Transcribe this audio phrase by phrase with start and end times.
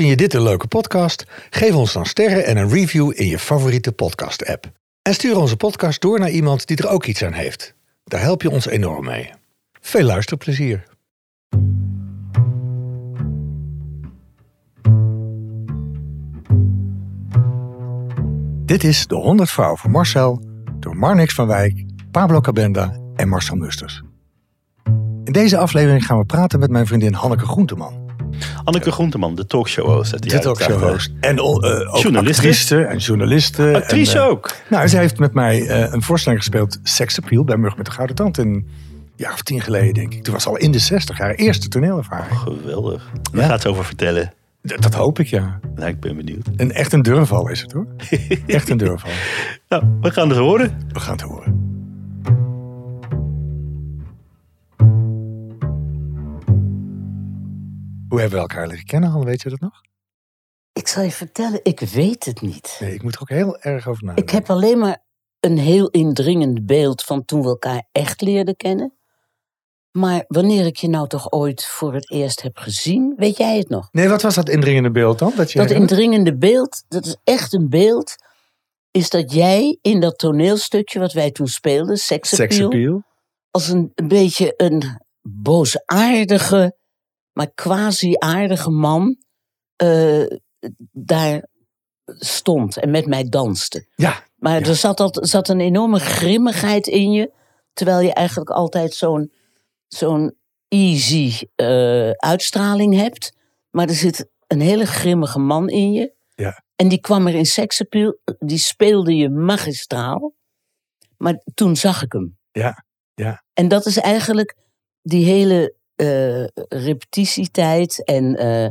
[0.00, 1.26] Vind je dit een leuke podcast?
[1.50, 4.70] Geef ons dan sterren en een review in je favoriete podcast-app.
[5.02, 7.74] En stuur onze podcast door naar iemand die er ook iets aan heeft.
[8.04, 9.30] Daar help je ons enorm mee.
[9.80, 10.84] Veel luisterplezier.
[18.64, 20.42] Dit is De 100 Vrouw van Marcel
[20.78, 24.02] door Marnix van Wijk, Pablo Cabenda en Marcel Musters.
[25.24, 27.99] In deze aflevering gaan we praten met mijn vriendin Hanneke Groenteman.
[28.64, 30.10] Anneke Groenteman, de talkshow-host.
[30.10, 30.90] de Dit jaren ook zo 80.
[30.90, 31.10] host.
[31.20, 31.62] En eh, ook
[32.02, 32.42] Journaliste.
[32.46, 33.72] actrice en journaliste.
[33.74, 34.54] Actrice en, eh, ook.
[34.70, 37.92] Nou, zij heeft met mij eh, een voorstelling gespeeld, Sex Appeal, bij Mug met de
[37.92, 38.38] Gouden Tand.
[38.38, 38.68] Een
[39.16, 40.22] jaar of tien geleden, denk ik.
[40.22, 42.38] Toen was al in de zestig, haar eerste toneelervaring.
[42.38, 43.10] Geweldig.
[43.32, 43.48] Daar Ja.
[43.48, 44.32] gaat ze over vertellen.
[44.62, 45.60] Dat hoop ik, ja.
[45.74, 46.46] Nou, ik ben benieuwd.
[46.56, 47.86] En echt een durval is het, hoor.
[48.46, 49.10] Echt een durval.
[49.68, 50.78] Nou, we gaan het horen.
[50.92, 51.69] We gaan het horen.
[58.10, 59.24] Hoe hebben we elkaar leren kennen, Han?
[59.24, 59.80] Weet je dat nog?
[60.72, 62.76] Ik zal je vertellen, ik weet het niet.
[62.80, 64.24] Nee, ik moet er ook heel erg over nadenken.
[64.24, 65.04] Ik heb alleen maar
[65.40, 68.94] een heel indringend beeld van toen we elkaar echt leerden kennen.
[69.90, 73.68] Maar wanneer ik je nou toch ooit voor het eerst heb gezien, weet jij het
[73.68, 73.88] nog?
[73.92, 75.32] Nee, wat was dat indringende beeld dan?
[75.36, 78.14] Dat, je Dat indringende beeld, dat is echt een beeld,
[78.90, 83.02] is dat jij in dat toneelstukje wat wij toen speelden, Sex Appeal,
[83.50, 86.76] als een, een beetje een boosaardige,
[87.40, 89.16] maar quasi-aardige man
[89.76, 90.26] eh,
[90.92, 91.46] daar
[92.06, 93.86] stond en met mij danste.
[93.94, 94.66] Ja, Maar Ja.
[94.66, 97.32] er zat, al, zat een enorme grimmigheid in je,
[97.72, 99.32] terwijl je eigenlijk altijd zo'n
[99.88, 100.36] zo'n
[100.68, 103.32] easy eh, uitstraling hebt.
[103.70, 106.14] Maar er zit een hele grimmige man in je.
[106.34, 106.62] Ja.
[106.76, 110.34] En die kwam er in Sexappeal, die speelde je magistraal.
[111.16, 112.38] Maar toen zag ik hem.
[112.52, 113.44] Ja, ja.
[113.52, 114.56] En dat is eigenlijk
[115.02, 118.64] die hele eh, repetitietijd en, eh,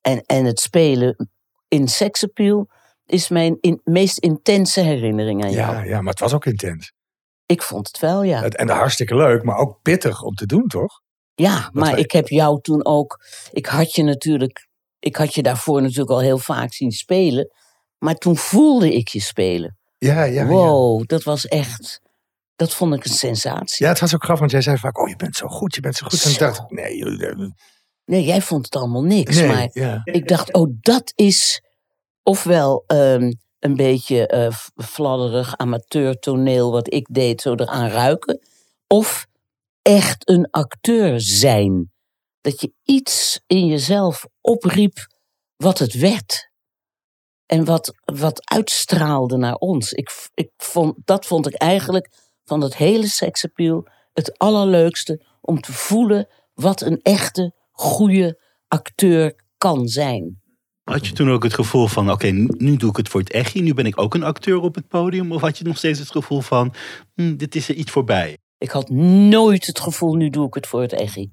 [0.00, 1.28] en, en het spelen
[1.68, 2.68] in Sexappeal
[3.06, 5.74] is mijn in, meest intense herinnering aan jou.
[5.74, 6.92] ja, ja, maar het was ook intens.
[7.46, 8.42] Ik vond het wel, ja.
[8.42, 11.00] Het- En hartstikke leuk, maar ook pittig om te doen, toch?
[11.34, 13.20] Ja, maar wij- ik heb jou toen ook.
[13.50, 14.68] Ik had je natuurlijk.
[14.98, 17.50] Ik had je daarvoor natuurlijk al heel vaak zien spelen.
[17.98, 19.78] Maar toen voelde ik je spelen.
[19.98, 20.42] Ja, ja.
[20.42, 22.00] Ja, wow, dat was echt.
[22.60, 23.84] Dat vond ik een sensatie.
[23.84, 25.80] ja het was ook grappig, want jij zei vaak, oh, je bent zo goed, je
[25.80, 26.24] bent zo goed.
[26.24, 27.48] En ik dacht, nee, joh, eh,
[28.04, 29.36] Nee, jij vond het allemaal niks.
[29.36, 30.00] nee, Maar ja.
[30.04, 31.62] ik dacht, oh, dat is
[32.22, 38.40] ofwel ehm, een beetje eh, f- fladderig amateurtoneel wat ik deed, zo eraan ruiken.
[38.86, 39.26] Of
[39.82, 41.92] echt een acteur zijn.
[42.40, 45.06] Dat je iets in jezelf opriep
[45.56, 46.50] wat het werd.
[47.46, 49.92] En wat, wat uitstraalde naar ons.
[49.92, 55.24] Ik, ik vond, dat vond ik eigenlijk van het hele seksappeal het allerleukste.
[55.40, 60.40] Om te voelen wat een echte, goede acteur kan zijn.
[60.84, 63.62] Had je toen ook het gevoel van, oké, nu doe ik het voor het echtje.
[63.62, 65.32] Nu ben ik ook een acteur op het podium.
[65.32, 66.74] Of had je nog steeds het gevoel van,
[67.14, 68.38] hm, dit is er iets voorbij.
[68.58, 71.32] Ik had nooit het gevoel, nu doe ik het voor het echi.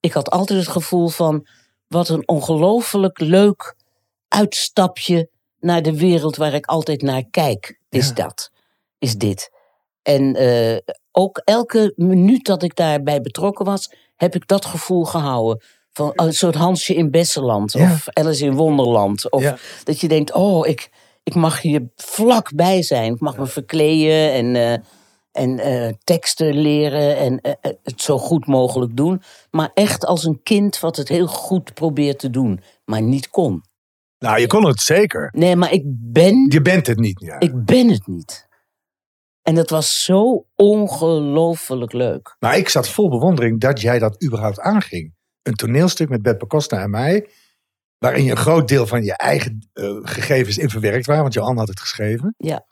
[0.00, 1.46] Ik had altijd het gevoel van,
[1.86, 3.76] wat een ongelooflijk leuk
[4.28, 5.30] uitstapje
[5.60, 7.80] naar de wereld waar ik altijd naar kijk.
[7.88, 8.14] Is Ja.
[8.14, 8.50] dat,
[8.98, 9.50] is dit.
[10.16, 10.76] En eh,
[11.12, 15.62] ook elke minuut dat ik daarbij betrokken was, heb ik dat gevoel gehouden.
[15.92, 17.92] Van een soort Hansje in Besseland Ja.
[17.92, 19.30] of Alice in Wonderland.
[19.30, 19.56] Of Ja.
[19.84, 20.90] dat je denkt, oh, ik,
[21.22, 23.14] ik mag hier vlakbij zijn.
[23.14, 24.78] Ik mag me verkleden en, eh,
[25.44, 27.38] en eh, teksten leren en
[27.82, 29.22] het zo goed mogelijk doen.
[29.50, 33.62] Maar echt als een kind wat het heel goed probeert te doen, maar niet kon.
[34.18, 35.32] Nou, je kon het zeker.
[35.36, 37.38] Nee, maar ik ben, Je bent het niet, ja.
[37.40, 38.46] ik ben het niet.
[39.48, 42.36] En dat was zo ongelooflijk leuk.
[42.38, 45.14] Maar ik zat vol bewondering dat jij dat überhaupt aanging.
[45.42, 47.28] Een toneelstuk met Beppe Costa en mij,
[47.98, 51.58] waarin je een groot deel van je eigen eh, gegevens in verwerkt waren, want Johan
[51.58, 52.34] had het geschreven.
[52.36, 52.66] Ja.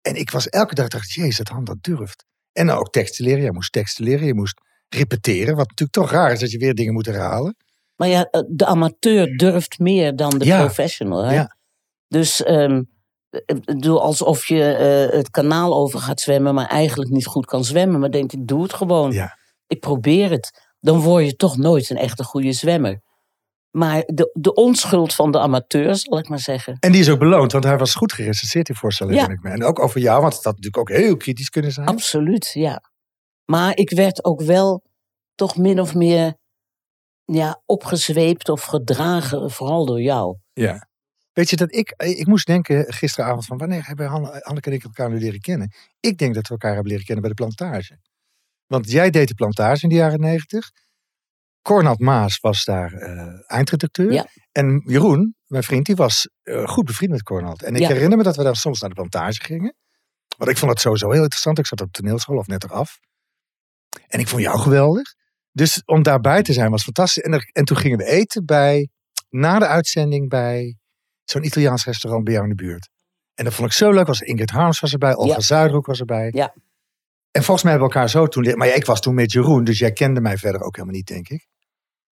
[0.00, 2.24] En ik was elke dag, dacht, jezus, dat Han dat durft.
[2.52, 3.42] En dan ook teksten leren.
[3.42, 6.74] Jij moest teksten leren, je moest repeteren, wat natuurlijk toch raar is dat je weer
[6.74, 7.56] dingen moet herhalen.
[7.96, 10.58] Maar ja, eh, de amateur durft meer dan de Ja.
[10.64, 11.24] professional.
[11.24, 11.34] Hè?
[11.34, 11.56] Ja.
[12.08, 12.82] Dus ehm,
[13.64, 18.00] bedoel, alsof je eh, het kanaal over gaat zwemmen, maar eigenlijk niet goed kan zwemmen.
[18.00, 19.12] Maar denk ik, doe het gewoon.
[19.12, 19.38] Ja.
[19.66, 20.70] Ik probeer het.
[20.80, 23.00] Dan word je toch nooit een echte goede zwemmer.
[23.70, 26.76] Maar de, de onschuld van de amateur, zal ik maar zeggen.
[26.80, 29.24] En die is ook beloond, want hij was goed gerecenseerd in voorstelling, Ja.
[29.24, 29.50] vind ik me.
[29.50, 31.86] En ook over jou, want het had natuurlijk ook heel kritisch kunnen zijn.
[31.86, 32.82] Absoluut, ja.
[33.44, 34.82] Maar ik werd ook wel
[35.34, 36.34] toch min of meer
[37.24, 40.36] ja, opgezweept of gedragen, vooral door jou.
[40.52, 40.88] Ja.
[41.32, 44.84] Weet je dat ik, ik moest denken gisteravond van wanneer hebben Han- Hanneke en ik
[44.84, 45.72] elkaar nu leren kennen?
[46.00, 47.98] Ik denk dat we elkaar hebben leren kennen bij de plantage.
[48.66, 50.70] Want jij deed de plantage in de jaren negentig.
[51.62, 54.12] Cornald Maas was daar eh, eindredacteur.
[54.12, 54.26] Ja.
[54.52, 57.62] En Jeroen, mijn vriend, die was eh, goed bevriend met Cornald.
[57.62, 57.88] En ik Ja.
[57.88, 59.74] herinner me dat we daar soms naar de plantage gingen.
[60.36, 61.58] Want ik vond het sowieso heel interessant.
[61.58, 62.98] Ik zat op toneelschool of net eraf.
[64.08, 65.14] En ik vond jou geweldig.
[65.52, 67.22] Dus om daarbij te zijn was fantastisch.
[67.22, 68.88] En, er- en toen gingen we eten bij,
[69.28, 70.76] na de uitzending bij
[71.24, 72.88] zo'n Italiaans restaurant bij jou in de buurt.
[73.34, 74.06] En dat vond ik zo leuk.
[74.06, 75.40] Was Ingrid Harms was erbij, Olga Ja.
[75.40, 76.30] Zuidroek was erbij.
[76.34, 76.54] Ja.
[77.30, 78.56] En volgens mij hebben we elkaar zo toen.
[78.58, 81.06] Maar ja, ik was toen met Jeroen, dus jij kende mij verder ook helemaal niet,
[81.06, 81.46] denk ik.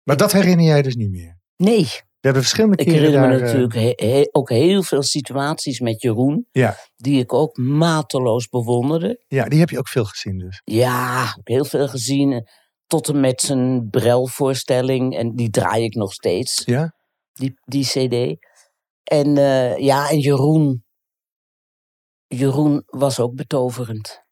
[0.03, 1.38] Maar dat herinner jij dus niet meer.
[1.56, 4.82] Nee, We hebben verschillende ik keren herinner me daar, eh, natuurlijk he- he- ook heel
[4.82, 6.47] veel situaties met Jeroen.
[6.53, 6.76] Ja.
[6.97, 9.25] Die ik ook mateloos bewonderde.
[9.29, 10.61] ja, die heb je ook veel gezien dus.
[10.64, 12.32] Ja, ik heel veel gezien.
[12.32, 12.41] eh,
[12.87, 15.17] Tot en met zijn Brel-voorstelling.
[15.17, 16.94] En die draai ik nog steeds, Ja?
[17.32, 18.45] die, die cd.
[19.06, 20.85] En eh, ja, en Jeroen.
[22.26, 24.25] Jeroen was ook betoverend.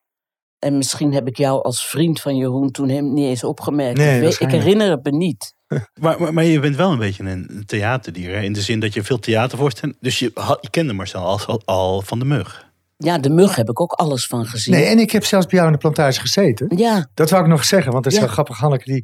[0.59, 3.97] En misschien heb ik jou als vriend van Jeroen toen hem niet eens opgemerkt.
[3.99, 4.63] Nee, ik, weet- ik waarschijnlijk.
[4.63, 5.55] herinner het me niet.
[6.01, 8.35] Maar, maar, maar je bent wel een beetje een theaterdier.
[8.35, 8.41] Hè?
[8.43, 10.01] In de zin dat je veel theatervoorstellingen...
[10.01, 12.73] Dus je, had- je kende Marcel al, al, al van de mug.
[12.97, 14.75] Ja, de mug heb ik ook alles van gezien.
[14.75, 16.77] Nee, en ik heb zelfs bij jou in de plantage gezeten.
[16.77, 18.25] Ja, Dat wou ik nog zeggen, want dat is Ja.
[18.27, 18.85] zo grappig, Hanneke.
[18.93, 19.03] Die...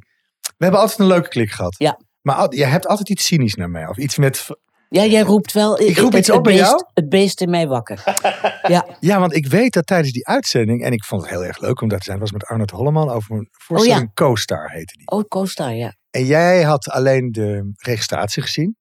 [0.57, 1.75] We hebben altijd een leuke klik gehad.
[1.79, 2.01] Ja.
[2.23, 3.87] Maar al- jij hebt altijd iets cynisch naar mij.
[3.87, 4.47] Of iets met...
[4.93, 5.81] ja, jij roept wel.
[5.81, 6.85] Ik roep het, iets op bij beest, jou?
[6.95, 8.03] Het beest in mij wakker.
[8.75, 10.85] ja, Ja, want ik weet dat tijdens die uitzending...
[10.85, 12.19] En ik vond het heel erg leuk om daar te zijn.
[12.19, 15.07] was met Arnold Holleman over een voorstelling Co-Star heette die.
[15.07, 15.95] oh, co-star, ja.
[16.11, 18.77] En jij had alleen de registratie gezien.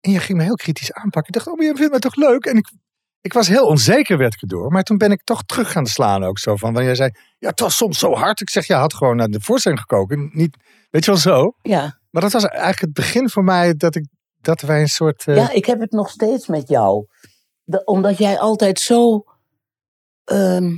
[0.00, 1.34] En je ging me heel kritisch aanpakken.
[1.34, 2.44] Ik dacht, oh, je vindt me toch leuk?
[2.44, 2.70] En ik,
[3.20, 4.70] ik was heel onzeker, werd ik erdoor.
[4.70, 6.72] Maar toen ben ik toch terug gaan slaan ook zo van.
[6.72, 8.40] Wanneer jij zei, ja, het was soms zo hard.
[8.40, 10.30] Ik zeg, ja, had gewoon naar de voorstelling gekoken.
[10.32, 10.56] Niet,
[10.90, 11.52] weet je wel zo.
[11.62, 11.98] Ja.
[12.10, 14.06] Maar dat was eigenlijk het begin voor mij dat, ik,
[14.40, 15.24] dat wij een soort...
[15.26, 17.06] eh, ja, ik heb het nog steeds met jou.
[17.64, 19.24] De- omdat jij altijd zo,
[20.24, 20.70] ehm,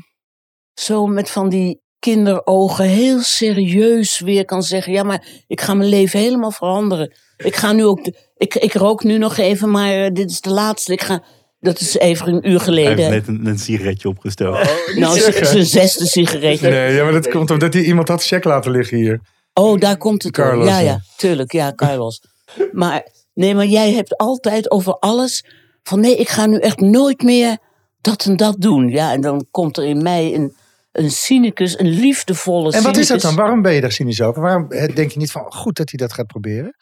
[0.74, 5.88] zo met van die kinderogen heel serieus weer kan zeggen: Ja, maar ik ga mijn
[5.88, 7.14] leven helemaal veranderen.
[7.36, 8.04] Ik ga nu ook.
[8.04, 10.92] de- ik, ik rook nu nog even, maar eh, dit is de laatste.
[10.92, 11.22] Ik ga.
[11.60, 12.96] Dat is even een uur Hij geleden.
[13.12, 14.68] heeft net een, een sigaretje opgestoken.
[15.00, 15.46] nou, z- zeggen.
[15.46, 16.70] zijn zesde sigaretje.
[16.70, 19.20] Nee, ja, maar dat komt omdat hij iemand had check laten liggen hier.
[19.52, 20.32] Oh, daar komt het.
[20.32, 20.84] Carlos, Ja, ja.
[20.90, 21.52] ja, tuurlijk.
[21.52, 22.22] Ja, Carlos.
[22.72, 23.06] maar
[23.40, 25.44] nee, maar jij hebt altijd over alles
[25.82, 27.58] van nee, ik ga nu echt nooit meer
[28.00, 28.88] dat en dat doen.
[28.88, 30.56] Ja, en dan komt er in mij een,
[30.92, 33.22] een cynicus, een liefdevolle En wat is dat cynicus.
[33.22, 33.34] dan?
[33.34, 34.42] Waarom ben je daar cynisch over?
[34.42, 36.76] Waarom denk je niet van, goed dat hij dat gaat proberen?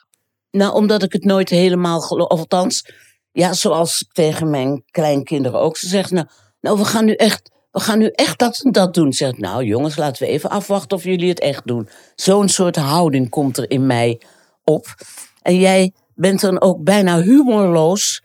[0.50, 2.28] Nou, omdat ik het nooit helemaal geloof.
[2.28, 2.90] Of althans,
[3.32, 5.76] ja, zoals ik tegen mijn kleinkinderen ook.
[5.76, 6.26] Ze zegt, nou,
[6.60, 7.56] nou we gaan nu echt...
[7.70, 9.12] We gaan nu echt dat en dat doen.
[9.12, 11.88] Zeg, ik, nou jongens, laten we even afwachten of jullie het echt doen.
[12.14, 14.20] Zo'n soort houding komt er in mij
[14.64, 14.94] op.
[15.42, 18.22] En jij bent dan ook bijna humorloos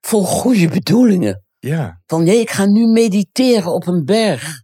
[0.00, 1.44] vol goede bedoelingen.
[1.58, 2.00] Ja.
[2.06, 4.62] Van nee, ik ga nu mediteren op een berg.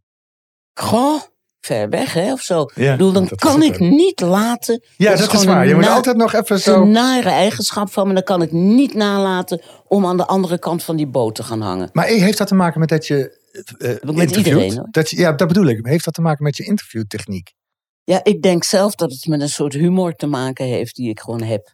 [0.74, 1.20] Goh,
[1.60, 2.70] ver weg hè, of zo.
[2.74, 3.78] Ja, ik bedoel, dan kan ik ook.
[3.78, 4.82] niet laten.
[4.96, 5.66] Ja, dat, is waar.
[5.68, 6.82] Je moet altijd nog even zo...
[6.82, 8.14] een nare eigenschap van me.
[8.14, 11.60] Dan kan ik niet nalaten om aan de andere kant van die boot te gaan
[11.60, 11.90] hangen.
[11.92, 13.42] Maar heeft dat te maken met dat je
[13.78, 14.88] eh, Met iedereen, hoor.
[14.90, 15.86] Dat je, ja, dat bedoel ik.
[15.86, 17.52] Heeft dat te maken met je interviewtechniek?
[18.04, 21.20] Ja, ik denk zelf dat het met een soort humor te maken heeft die ik
[21.20, 21.73] gewoon heb.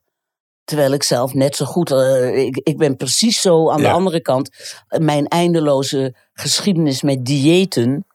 [0.71, 1.91] Terwijl ik zelf net zo goed.
[1.91, 4.51] eh, ik, ik ben precies zo aan de andere kant.
[4.99, 8.07] mijn eindeloze geschiedenis met diëten.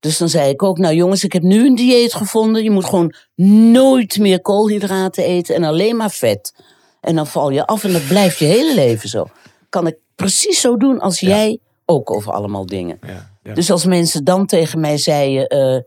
[0.00, 2.62] Dus dan zei ik ook, nou jongens, ik heb nu een dieet gevonden.
[2.62, 3.14] Je moet gewoon
[3.72, 6.54] nooit meer koolhydraten eten en alleen maar vet.
[7.00, 9.26] En dan val je af en dat blijft je hele leven zo.
[9.68, 12.98] Kan ik precies zo doen als jij ook over allemaal dingen.
[13.06, 13.54] Ja, ja.
[13.54, 15.78] Dus als mensen dan tegen mij zeiden, eh,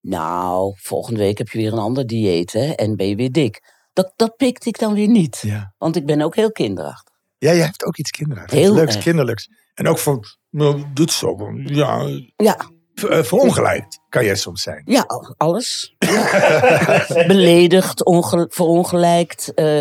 [0.00, 3.74] nou, volgende week heb je weer een ander dieet hè, en ben je weer dik.
[3.96, 5.38] Dat, dat pikte ik dan weer niet.
[5.42, 5.74] ja.
[5.78, 7.14] Want ik ben ook heel kinderachtig.
[7.38, 8.60] ja, jij hebt ook iets kinderachtigs.
[8.62, 9.04] Heel Leuks, erg.
[9.04, 9.48] kinderlijks.
[9.74, 12.56] En ook van, nou, dit zo, ja, Ja,
[12.94, 14.82] v- eh, verongelijkt kan jij soms zijn.
[14.84, 15.04] ja
[15.36, 15.94] alles.
[15.98, 17.06] Ja.
[17.26, 19.80] Beledigd, onge- verongelijkt, eh,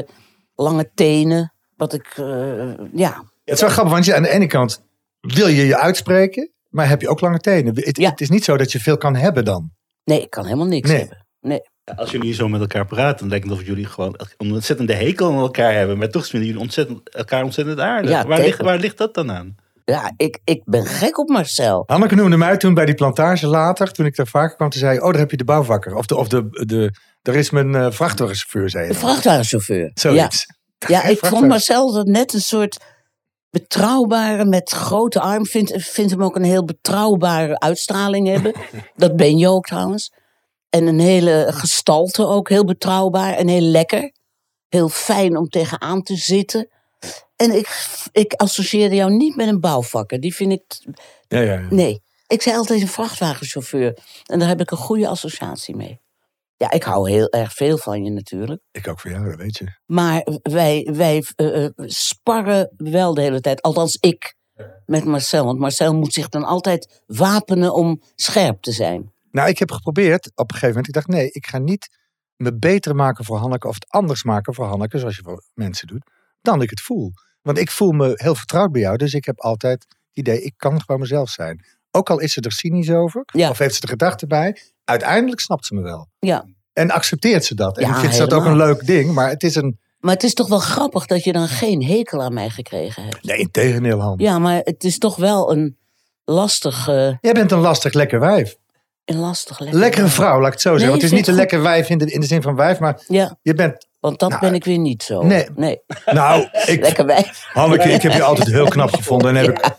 [0.56, 1.54] lange tenen.
[1.76, 4.84] Wat ik, eh, ja, Het is wel grappig, want je, aan de ene kant
[5.20, 7.76] wil je je uitspreken, maar heb je ook lange tenen.
[7.76, 8.10] Het, Ja.
[8.10, 9.72] het is niet zo dat je veel kan hebben dan.
[10.04, 11.00] nee, ik kan helemaal niks Nee.
[11.00, 11.26] hebben.
[11.42, 11.62] Nee.
[11.96, 15.32] Als jullie zo met elkaar praten, dan lijkt het of jullie gewoon een ontzettende hekel
[15.32, 15.98] aan elkaar hebben.
[15.98, 18.10] Maar toch vinden jullie ontzettend, elkaar ontzettend aardig.
[18.12, 19.56] Ja, waar, ligt, waar ligt dat dan aan?
[19.86, 21.84] Ja, ik, ik ben gek op Marcel.
[21.88, 25.00] Hanneke noemde mij toen bij die plantage later, toen ik daar vaker kwam, te zei,
[25.00, 25.96] oh, daar heb je de bouwvakker.
[25.96, 28.92] Of, de, of de, de, er is mijn eh, vrachtwagenchauffeur, zei je.
[28.92, 29.84] De vrachtwagenchauffeur.
[29.84, 29.92] Ja.
[29.94, 30.46] Zoiets.
[30.88, 31.48] Ja, ik vond.
[31.48, 32.78] Marcel dat net een soort
[33.50, 35.46] betrouwbare met grote arm.
[35.46, 38.54] Vind, vind hem ook een heel betrouwbare uitstraling hebben.
[38.96, 40.12] dat ben je ook trouwens.
[40.76, 44.14] En een hele gestalte ook, heel betrouwbaar en heel lekker.
[44.68, 46.70] Heel fijn om tegenaan te zitten.
[47.36, 50.20] En ik, ik associeerde jou niet met een bouwvakker.
[50.20, 50.64] Die vind ik.
[51.28, 51.68] Ja, ja, ja.
[51.70, 52.02] Nee.
[52.28, 53.98] Ik zei altijd een vrachtwagenchauffeur.
[54.26, 56.02] En daar heb ik een goede associatie mee.
[56.56, 58.62] Ja, ik hou heel erg veel van je natuurlijk.
[58.72, 59.80] Ik ook voor jou, dat weet je.
[59.86, 63.62] Maar wij, wij eh, eh, sparren wel de hele tijd.
[63.62, 64.36] Althans, ik
[64.86, 65.46] met Marcel.
[65.46, 69.14] Want Marcel moet zich dan altijd wapenen om scherp te zijn.
[69.36, 70.88] Nou, ik heb geprobeerd op een gegeven moment.
[70.88, 71.98] Ik dacht, nee, ik ga niet
[72.36, 75.88] me beter maken voor Hanneke of het anders maken voor Hanneke, zoals je voor mensen
[75.88, 76.10] doet,
[76.42, 77.12] dan ik het voel.
[77.42, 80.54] Want ik voel me heel vertrouwd bij jou, dus ik heb altijd het idee, ik
[80.58, 81.66] kan gewoon mezelf zijn.
[81.92, 83.50] Ook al is ze er cynisch over, Ja.
[83.50, 86.10] of heeft ze de gedachte bij, uiteindelijk snapt ze me wel.
[86.20, 86.46] Ja.
[86.74, 87.78] En accepteert ze dat.
[87.78, 89.80] En Ja, vindt ze dat ook een leuk ding, maar het is een...
[90.00, 93.24] Maar het is toch wel grappig dat je dan geen hekel aan mij gekregen hebt.
[93.24, 94.18] Nee, in tegendeel, Han.
[94.18, 95.78] Ja, maar het is toch wel een
[96.24, 98.56] lastig, Jij bent een lastig lekker wijf.
[99.06, 99.80] Een lastig lekker.
[99.80, 100.80] Lekkere vrouw, laat ik het zo zeggen.
[100.80, 102.56] Nee, Want het is niet een ik lekker wijf in de, in de zin van
[102.56, 103.88] wijf, maar Ja, je bent...
[104.00, 105.22] want dat Nou, ben ik weer niet zo.
[105.24, 105.48] nee.
[105.56, 105.82] nee.
[106.06, 107.46] Nou, ik, Lekker wijf.
[107.54, 109.36] Hanneke, ik heb je altijd heel knap gevonden.
[109.36, 109.72] En heb ik,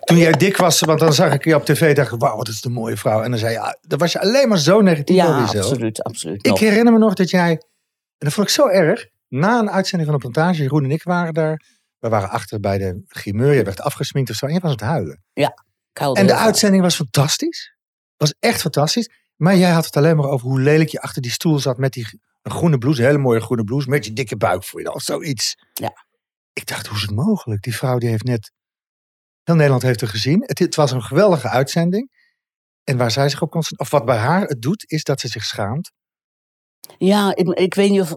[0.00, 2.48] toen jij dik was, want dan zag ik je op tv, dacht ik, wauw, wat
[2.48, 3.22] is een mooie vrouw.
[3.22, 5.64] En dan zei je, ja, dan was je alleen maar zo negatief over Ja, jezelf.
[5.70, 6.46] absoluut, absoluut.
[6.46, 6.58] Ik nog.
[6.60, 7.58] herinner me nog dat jij, en
[8.18, 11.34] dat vond ik zo erg, na een uitzending van een plantage, Jeroen en ik waren
[11.34, 11.62] daar.
[11.98, 14.76] We waren achter bij de grimeur, je werd afgesminkt of zo, en je was aan
[14.76, 15.22] het huilen.
[15.32, 15.48] Ik
[15.92, 17.74] hou er En de uitzending was fantastisch.
[18.20, 19.10] Was echt fantastisch.
[19.36, 21.92] Maar jij had het alleen maar over hoe lelijk je achter die stoel zat met
[21.92, 25.56] die groene blouse, hele mooie groene blouse, met je dikke buik voor je, of zoiets.
[25.72, 26.06] Ja.
[26.52, 27.62] Ik dacht, hoe is het mogelijk?
[27.62, 28.52] Die vrouw die heeft net,
[29.42, 30.42] heel Nederland heeft er gezien.
[30.46, 32.10] Het, het was een geweldige uitzending.
[32.84, 35.28] En waar zij zich op concentreert, of wat bij haar het doet, is dat ze
[35.28, 35.92] zich schaamt.
[36.98, 38.14] Ja, ik, ik weet niet of.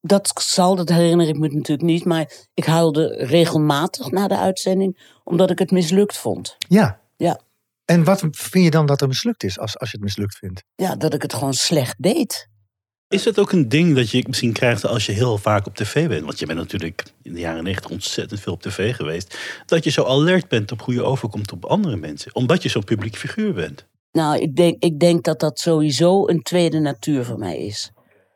[0.00, 2.04] Dat zal, dat herinner ik me natuurlijk niet.
[2.04, 5.18] Maar ik huilde regelmatig na de uitzending.
[5.24, 6.56] Omdat ik het mislukt vond.
[6.58, 7.00] Ja.
[7.90, 10.64] En wat vind je dan dat er mislukt is, als, als je het mislukt vindt?
[10.74, 12.48] Ja, dat ik het gewoon slecht deed.
[13.08, 16.08] Is het ook een ding dat je misschien krijgt als je heel vaak op tv
[16.08, 16.24] bent?
[16.24, 19.38] Want je bent natuurlijk in de jaren negentig ontzettend veel op tv geweest.
[19.66, 22.34] Dat je zo alert bent op hoe je overkomt op andere mensen.
[22.34, 23.86] Omdat je zo'n publiek figuur bent.
[24.12, 27.90] Nou, ik denk, ik denk dat dat sowieso een tweede natuur voor mij is.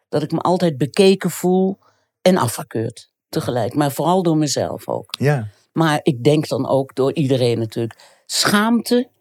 [0.08, 1.78] Dat ik me altijd bekeken voel
[2.22, 3.74] en afgekeurd tegelijk.
[3.74, 5.14] Maar vooral door mezelf ook.
[5.18, 5.48] Ja.
[5.72, 7.98] Maar ik denk dan ook door iedereen natuurlijk.
[8.26, 9.12] Schaamte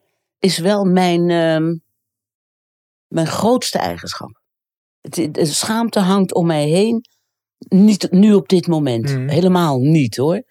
[0.44, 1.76] is wel mijn, ehm,
[3.08, 4.42] mijn grootste eigenschap.
[5.02, 7.06] Het, de schaamte hangt om mij heen.
[7.58, 9.04] Niet nu op dit moment.
[9.04, 9.28] Mhm.
[9.28, 10.44] Helemaal niet hoor.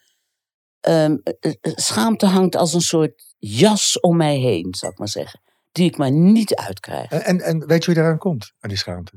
[0.80, 5.08] Ehm, eh, eh, schaamte hangt als een soort jas om mij heen, zou ik maar
[5.08, 5.40] zeggen.
[5.72, 7.10] Die ik maar niet uitkrijg.
[7.10, 9.12] En, en, en weet je hoe je daaraan komt, aan die schaamte?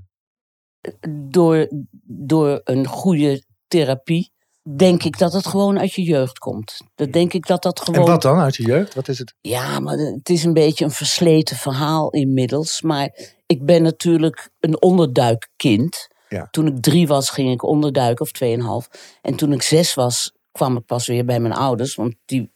[1.29, 1.67] Door,
[2.08, 4.34] door een goede therapie
[4.74, 6.81] denk ik dat het gewoon uit je jeugd komt.
[6.95, 8.05] Dat denk ik dat dat gewoon...
[8.05, 8.93] En wat dan, uit je jeugd?
[8.93, 9.36] Wat is het?
[9.41, 12.81] Ja, maar het is een beetje een versleten verhaal inmiddels.
[12.81, 16.07] Maar ik ben natuurlijk een onderduikkind.
[16.29, 16.48] Ja.
[16.51, 18.89] Toen ik drie was, ging ik onderduiken, of tweeënhalf.
[19.22, 21.95] En toen ik zes was, kwam ik pas weer bij mijn ouders.
[21.95, 22.51] Want die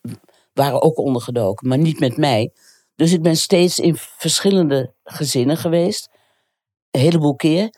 [0.54, 2.52] waren ook ondergedoken, maar niet met mij.
[2.96, 6.10] Dus ik ben steeds in verschillende gezinnen geweest.
[6.92, 7.70] Een heleboel keer.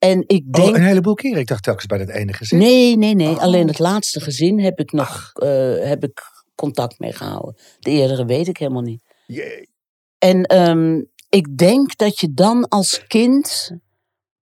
[0.00, 0.68] En ik denk...
[0.68, 1.38] Oh, een heleboel keren.
[1.38, 2.58] Ik dacht telkens bij dat ene gezin.
[2.58, 3.28] Nee, nee, nee.
[3.28, 3.38] Oh.
[3.38, 6.22] Alleen het laatste gezin heb ik nog eh, heb ik
[6.54, 7.56] contact mee gehouden.
[7.78, 9.02] De eerdere weet ik helemaal niet.
[9.26, 9.68] Jee.
[10.18, 13.70] En ehm, ik denk dat je dan als kind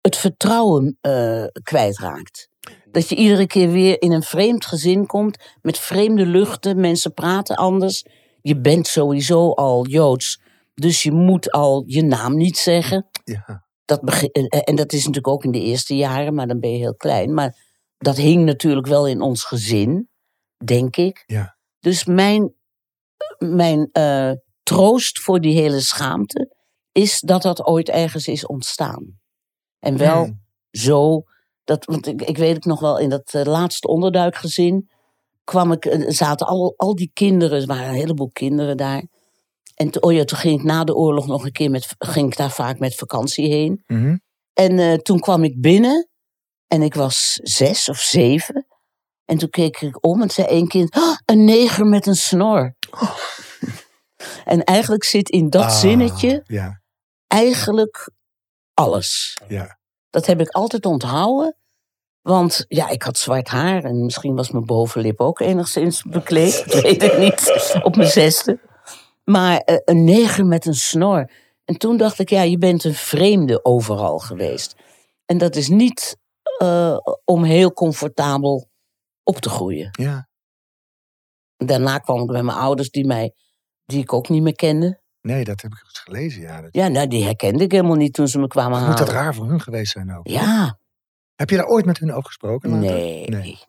[0.01, 2.49] het vertrouwen eh, kwijtraakt.
[2.91, 6.79] Dat je iedere keer weer in een vreemd gezin komt met vreemde luchten.
[6.79, 8.05] Mensen praten anders.
[8.41, 10.41] Je bent sowieso al joods.
[10.73, 13.07] Dus je moet al je naam niet zeggen.
[13.23, 13.62] Ja.
[13.85, 16.71] Dat begin, en- en dat is natuurlijk ook in de eerste jaren, maar dan ben
[16.71, 17.33] je heel klein.
[17.33, 17.57] Maar
[17.97, 20.09] dat hing natuurlijk wel in ons gezin,
[20.65, 21.23] denk ik.
[21.25, 21.57] Ja.
[21.79, 22.53] Dus mijn,
[23.37, 24.31] mijn eh,
[24.63, 26.55] troost voor die hele schaamte
[26.91, 29.19] is dat dat ooit ergens is ontstaan.
[29.79, 30.41] En wel Hmm.
[30.71, 31.23] zo,
[31.63, 34.89] dat, want ik, ik weet het nog wel, in dat eh, laatste onderduikgezin
[35.43, 39.03] kwam ik, eh, zaten al, al die kinderen, er waren een heleboel kinderen daar.
[39.73, 42.31] En to- oh ja, toen ging ik na de oorlog nog een keer met, ging
[42.31, 43.83] ik daar vaak met vakantie heen.
[43.87, 44.17] Mhm.
[44.53, 46.09] En eh, toen kwam ik binnen
[46.67, 48.67] en ik was zes of zeven.
[49.25, 52.75] En toen keek ik om en zei één kind, "Ah, een neger met een snor.
[54.45, 56.81] en eigenlijk zit in dat Ah, zinnetje Ja,
[57.27, 58.09] eigenlijk
[58.73, 59.37] alles.
[59.47, 59.77] ja.
[60.09, 61.57] Dat heb ik altijd onthouden.
[62.21, 66.63] Want ja, ik had zwart haar en misschien was mijn bovenlip ook enigszins bekleed.
[66.71, 68.59] Dat weet ik niet, op mijn zesde.
[69.23, 71.31] Maar eh, een neger met een snor.
[71.65, 74.75] En toen dacht ik, ja, je bent een vreemde overal geweest.
[75.25, 76.17] En dat is niet
[76.57, 78.69] eh, om heel comfortabel
[79.23, 79.89] op te groeien.
[79.91, 80.27] ja.
[81.57, 83.33] Daarna kwam ik met mijn ouders, die, mij,
[83.85, 85.01] die ik ook niet meer kende.
[85.21, 86.41] Nee, dat heb ik eens gelezen.
[86.41, 86.61] Ja.
[86.61, 89.13] Dat, Ja, nou, die herkende ik helemaal niet toen ze me kwamen moet dat halen.
[89.13, 90.27] raar voor hun geweest zijn ook?
[90.27, 90.79] Ja,
[91.35, 92.69] Heb je daar ooit met hun over gesproken?
[92.69, 92.89] later?
[92.89, 93.27] nee.
[93.29, 93.59] Nee.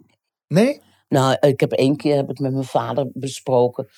[0.47, 0.81] Nee?
[1.09, 3.89] Nou, ik heb één keer heb ik met mijn vader besproken.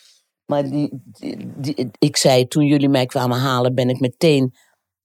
[0.46, 4.54] Maar die, die, die- ik zei, toen jullie mij kwamen halen, ben ik meteen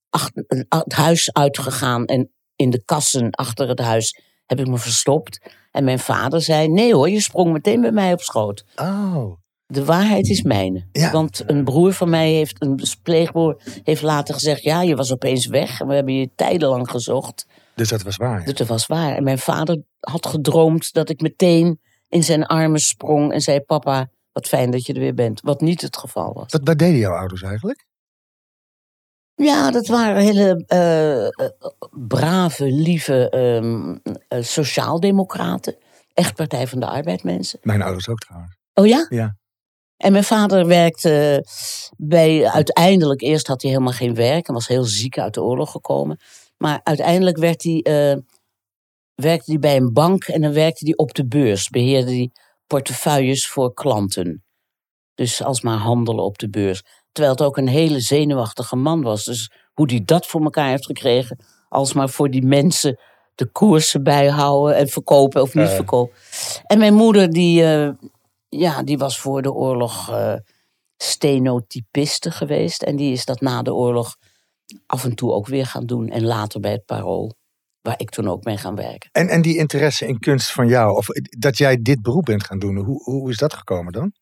[0.10, 5.40] achter, het huis uitgegaan en in de kassen achter het huis heb ik me verstopt.
[5.72, 8.66] En mijn vader zei: Nee hoor, je sprong meteen bij mij op schoot.
[8.76, 9.40] Oh.
[9.66, 10.88] De waarheid is mijne.
[10.92, 11.12] Ja.
[11.12, 15.46] Want een broer van mij heeft, een pleegboer, heeft later gezegd: Ja, je was opeens
[15.46, 17.46] weg en we hebben je tijdenlang gezocht.
[17.76, 18.46] Dus dat was waar.
[18.46, 19.16] Dus dat was waar.
[19.16, 21.80] En mijn vader had gedroomd dat ik meteen
[22.10, 25.42] in zijn armen sprong en zei: Papa, wat fijn dat je er weer bent.
[25.42, 26.52] Wat niet het geval was.
[26.52, 27.86] Wat, wat deden jouw ouders eigenlijk?
[29.36, 31.32] Ja, dat waren hele eh, eh,
[31.92, 33.96] brave, lieve ehm,
[34.28, 35.76] eh, sociaaldemocraten.
[36.14, 37.60] Echt Partij van de Arbeid mensen.
[37.62, 38.58] Mijn ouders ook trouwens.
[38.74, 39.06] Oh ja?
[39.10, 39.36] Ja.
[39.98, 41.46] En mijn vader werkte
[41.98, 45.72] bij, uiteindelijk, eerst had hij helemaal geen werk en was heel ziek uit de oorlog
[45.72, 46.20] gekomen.
[46.58, 47.82] Maar uiteindelijk werd hij,
[49.16, 51.70] werkte hij bij een bank en dan werkte hij op de beurs.
[51.70, 52.32] Beheerde hij
[52.72, 54.44] portefeuilles voor klanten.
[55.14, 56.84] Dus alsmaar handelen op de beurs.
[57.12, 59.24] Terwijl het ook een hele zenuwachtige man was.
[59.24, 63.00] Dus hoe hij dat voor elkaar heeft gekregen, alsmaar voor die mensen
[63.36, 66.16] de koersen bijhouden en verkopen of niet verkopen.
[66.66, 67.92] En mijn moeder, die, eh,
[68.50, 70.36] ja, die was voor de oorlog eh
[70.98, 72.84] stenotypiste geweest.
[72.84, 74.16] En die is dat na de oorlog
[74.86, 76.10] af en toe ook weer gaan doen.
[76.10, 77.34] En later bij het Parool,
[77.82, 79.10] waar ik toen ook mee gaan werken.
[79.12, 81.08] En, en die interesse in kunst van jou, of
[81.40, 84.14] dat jij dit beroep bent gaan doen, hoe, hoe is dat gekomen dan?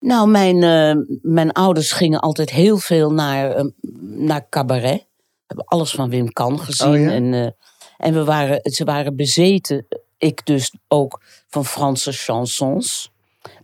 [0.00, 3.64] Nou, mijn, eh, mijn ouders gingen altijd heel veel naar, eh,
[4.00, 4.98] naar cabaret.
[5.00, 6.88] We hebben alles van Wim Kan gezien.
[6.88, 7.10] Oh ja?
[7.10, 7.48] en, eh,
[7.96, 9.86] en we waren, ze waren bezeten,
[10.18, 13.12] ik dus ook, van Franse chansons.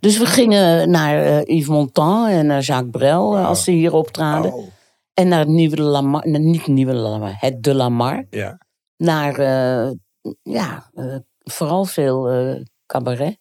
[0.01, 4.53] Dus we gingen naar Yves Montand en naar Jacques Brel als ze hier optraden.
[4.53, 4.69] Oh,
[5.15, 8.27] En naar het Nieuwe de Lamar, niet Nieuwe Lamar, het De Lamar.
[8.31, 8.63] ja.
[9.05, 9.91] Naar, eh,
[10.43, 13.39] ja, eh, vooral veel eh, cabaret.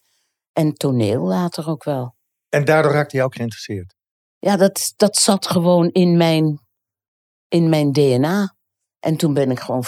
[0.54, 2.16] En toneel later ook wel.
[2.50, 3.96] En daardoor raakte je ook geïnteresseerd.
[4.40, 6.60] Ja, dat, dat zat gewoon in mijn,
[7.48, 8.56] in mijn DNA.
[9.00, 9.84] En toen ben ik gewoon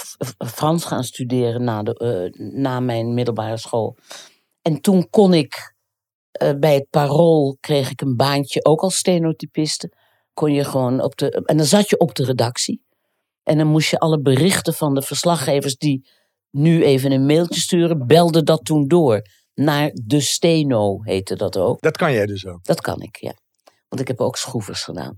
[0.48, 3.98] Frans gaan studeren na, de, na mijn middelbare school.
[4.62, 5.76] En toen kon ik
[6.58, 9.92] bij het Parool kreeg ik een baantje, ook als stenotypiste.
[10.34, 11.30] Kon je gewoon op de.
[11.46, 12.85] En dan zat je op de redactie.
[13.46, 16.08] En dan moest je alle berichten van de verslaggevers die
[16.52, 19.22] nu even een mailtje sturen, belde dat toen door.
[19.54, 21.82] Naar de Steno heette dat ook.
[21.82, 22.64] Dat kan jij dus ook.
[22.64, 23.34] Dat kan ik, ja.
[23.90, 25.18] Want ik heb ook schroevers gedaan.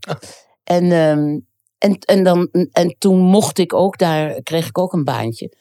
[0.63, 1.39] En, ehm,
[1.77, 5.53] en, en, dan, en toen mocht ik ook daar, kreeg ik ook een baantje.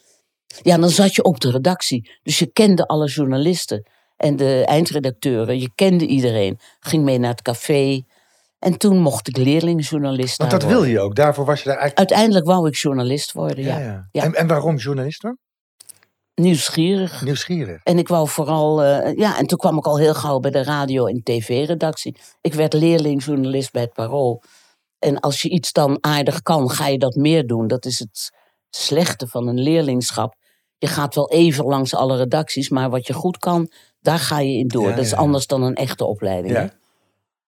[0.63, 2.11] Ja, dan zat je op de redactie.
[2.23, 5.59] Dus je kende alle journalisten en de eindredacteuren.
[5.59, 6.59] Je kende iedereen.
[6.81, 8.03] Ging mee naar het café.
[8.67, 11.15] En toen mocht ik leerlingjournalist Want dat wil je ook.
[11.15, 12.11] Daarvoor was je daar eigenlijk.
[12.11, 14.09] Uiteindelijk wou ik journalist worden, ja.
[14.13, 14.23] ja.
[14.23, 15.39] En, en waarom journalist dan?
[16.35, 17.23] Nieuwsgierig.
[17.23, 17.81] Nieuwsgierig.
[17.83, 20.63] En ik wou vooral, eh, ja, en toen kwam ik al heel gauw bij de
[20.63, 22.17] radio- en tv-redactie.
[22.41, 24.43] Ik werd leerlingjournalist bij het Parool.
[24.99, 27.67] En als je iets dan aardig kan, ga je dat meer doen.
[27.67, 28.33] Dat is het
[28.71, 30.35] slechte van een leerlingschap.
[30.79, 34.59] Je gaat wel even langs alle redacties, maar wat je goed kan, daar ga je
[34.59, 34.89] in door.
[34.89, 35.17] Ja, dat is ja.
[35.17, 36.71] anders dan een echte opleiding.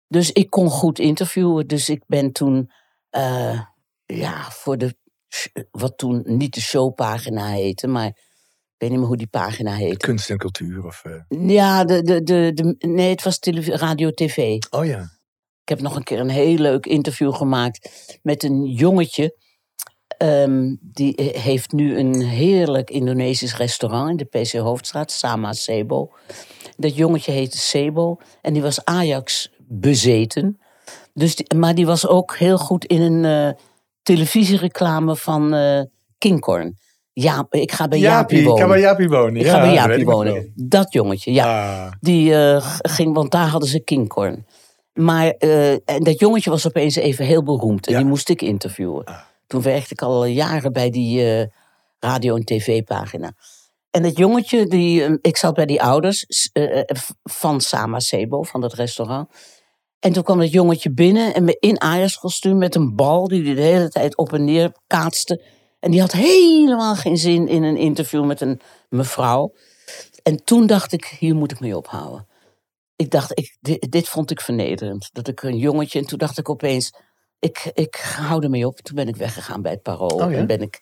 [0.08, 1.66] Dus ik kon goed interviewen.
[1.66, 2.70] Dus ik ben toen,
[3.10, 3.60] eh,
[4.04, 4.96] ja, voor de,
[5.70, 8.14] wat toen niet de showpagina heette, maar ik
[8.78, 9.96] weet niet meer hoe die pagina heette.
[10.06, 10.84] Kunst en cultuur.
[10.84, 14.58] Of, eh, Ja, de, de, de, de, nee, het was televi- radio-tv.
[14.70, 15.00] Oh ja.
[15.62, 19.36] Ik heb nog een keer een heel leuk interview gemaakt met een jongetje.
[20.18, 26.12] Ehm, die eh, heeft nu een heerlijk Indonesisch restaurant in de PC Hoofdstraat, Sama Sebo.
[26.76, 30.58] Dat jongetje heette Sebo en die was Ajax bezeten.
[31.14, 33.60] Dus die- maar die was ook heel goed in een eh,
[34.02, 35.80] televisiereclame van eh
[36.18, 36.78] Kinkorn.
[37.12, 38.60] Ja, ik ga bij Jaapie, ik wonen.
[38.62, 39.36] ga bij Jaapie wonen.
[39.36, 40.52] Ik ja, ga bij dat Jaapie ik wonen.
[40.54, 41.84] Dat jongetje, ja.
[41.86, 44.46] Ah, Die eh, ging, want daar hadden ze Kingcorn.
[44.92, 45.26] Maar
[45.84, 47.86] en dat jongetje was opeens even heel beroemd.
[47.86, 47.98] En Ja.
[47.98, 49.04] die moest ik interviewen.
[49.04, 49.18] Ah.
[49.46, 51.48] Toen werkte ik al jaren bij die
[51.98, 53.32] radio- en tv-pagina.
[53.90, 56.26] En dat jongetje, die, ik zat bij die ouders
[57.22, 59.28] van Sama Sebo, van dat restaurant.
[60.04, 63.60] En toen kwam dat jongetje binnen en in Ajax-kostuum met een bal die hij de
[63.60, 65.42] hele tijd op en neer kaatste.
[65.80, 69.54] En die had helemaal geen zin in een interview met een mevrouw.
[70.22, 72.26] En toen dacht ik, hier moet ik mee ophouden.
[72.96, 75.08] Ik dacht, ik, dit, dit vond ik vernederend.
[75.12, 76.94] Dat ik een jongetje, en toen dacht ik opeens,
[77.38, 78.76] ik, ik hou ermee op.
[78.76, 80.18] Toen ben ik weggegaan bij het Parool.
[80.18, 80.38] Oh ja?
[80.38, 80.80] En ben ik,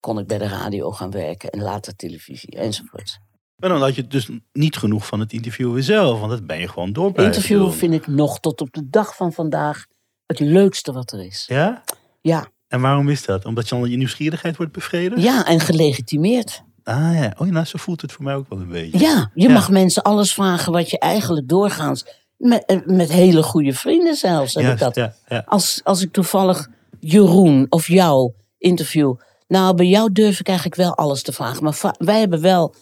[0.00, 3.18] kon ik bij de radio gaan werken en later televisie enzovoort.
[3.58, 6.18] Maar dan had je dus niet genoeg van het interviewen zelf.
[6.18, 7.72] Want dat ben je gewoon door doen.
[7.72, 9.86] vind ik nog tot op de dag van vandaag
[10.26, 11.44] het leukste wat er is.
[11.46, 11.82] Ja?
[12.20, 13.44] Ja, En waarom is dat?
[13.44, 15.22] Omdat je dan je nieuwsgierigheid wordt bevredigd?
[15.22, 16.62] ja en gelegitimeerd.
[16.84, 17.34] Ah ja.
[17.38, 18.98] Oh ja, nou, zo voelt het voor mij ook wel een beetje.
[18.98, 19.52] Ja, je Ja.
[19.52, 22.04] mag mensen alles vragen wat je eigenlijk doorgaans...
[22.36, 24.94] Met, eh, met hele goede vrienden zelfs heb ik dat.
[25.28, 25.42] ja.
[25.46, 26.68] Als, als ik toevallig
[27.00, 29.14] Jeroen of jouw interview.
[29.48, 31.64] Nou, bij jou durf ik eigenlijk wel alles te vragen.
[31.64, 32.74] Maar wij hebben wel,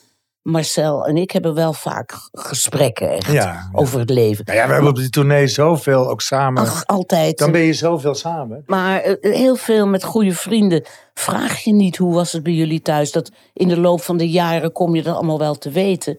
[0.47, 4.45] Marcel en ik hebben wel vaak gesprekken echt Ja, over het leven.
[4.45, 6.63] Nou ja, we hebben op die tournee zoveel ook samen.
[6.63, 7.39] Ach, altijd.
[7.39, 8.63] Dan ben je zoveel samen.
[8.67, 12.83] Maar eh, heel veel met goede vrienden vraag je niet hoe was het bij jullie
[12.83, 13.13] thuis.
[13.13, 16.19] Dat in de loop van de jaren kom je dat allemaal wel te weten.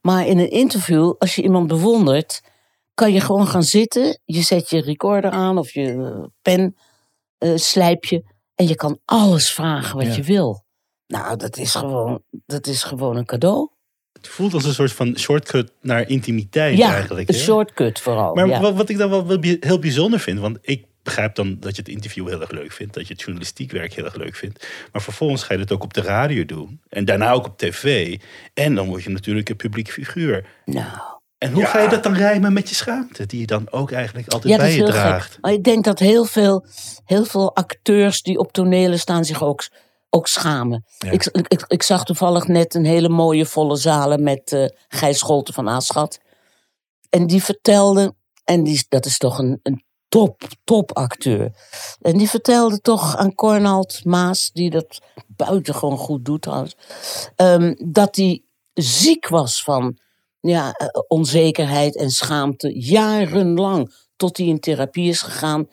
[0.00, 2.40] Maar in een interview, als je iemand bewondert,
[2.94, 4.20] kan je gewoon gaan zitten.
[4.24, 6.76] Je zet je recorder aan of je eh, pen
[7.38, 8.24] eh, slijp je.
[8.54, 10.14] En je kan alles vragen wat Ja.
[10.14, 10.66] je wil.
[11.08, 13.68] Nou, dat is, gewoon, dat is gewoon een cadeau.
[14.12, 17.28] Het voelt als een soort van shortcut naar intimiteit Ja, eigenlijk.
[17.28, 17.40] een hè?
[17.40, 18.34] shortcut vooral.
[18.34, 18.60] Maar ja.
[18.60, 21.90] wat, wat ik dan wel, heel bijzonder vind, want ik begrijp dan dat je het
[21.90, 24.66] interview heel erg leuk vindt, dat je het journalistiek werk heel erg leuk vindt.
[24.92, 28.16] Maar vervolgens ga je het ook op de radio doen en daarna ook op tv.
[28.54, 30.46] En dan word je natuurlijk een publiek figuur.
[30.64, 30.86] Nou,
[31.38, 34.32] En hoe ga je dat dan rijmen met je schaamte, die je dan ook eigenlijk
[34.32, 35.32] altijd Ja, dat bij is je heel draagt?
[35.32, 35.40] gek.
[35.40, 36.66] Maar ik denk dat heel veel,
[37.04, 39.68] heel veel acteurs die op tonelen staan zich ook,
[40.10, 40.84] ook schamen.
[40.98, 41.10] Ja.
[41.10, 45.54] Ik, ik, ik zag toevallig net een hele mooie volle zalen met eh Gijs Scholten
[45.54, 46.20] van Aschat.
[47.10, 51.52] En die vertelde, en die, dat is toch een, een top, top acteur.
[52.00, 56.76] En die vertelde toch aan Cornald Maas, die dat buitengewoon goed doet trouwens,
[57.36, 58.42] ehm, dat hij
[58.74, 59.98] ziek was van
[60.40, 63.94] ja, eh, onzekerheid en schaamte jarenlang.
[64.16, 65.68] Tot hij in therapie is gegaan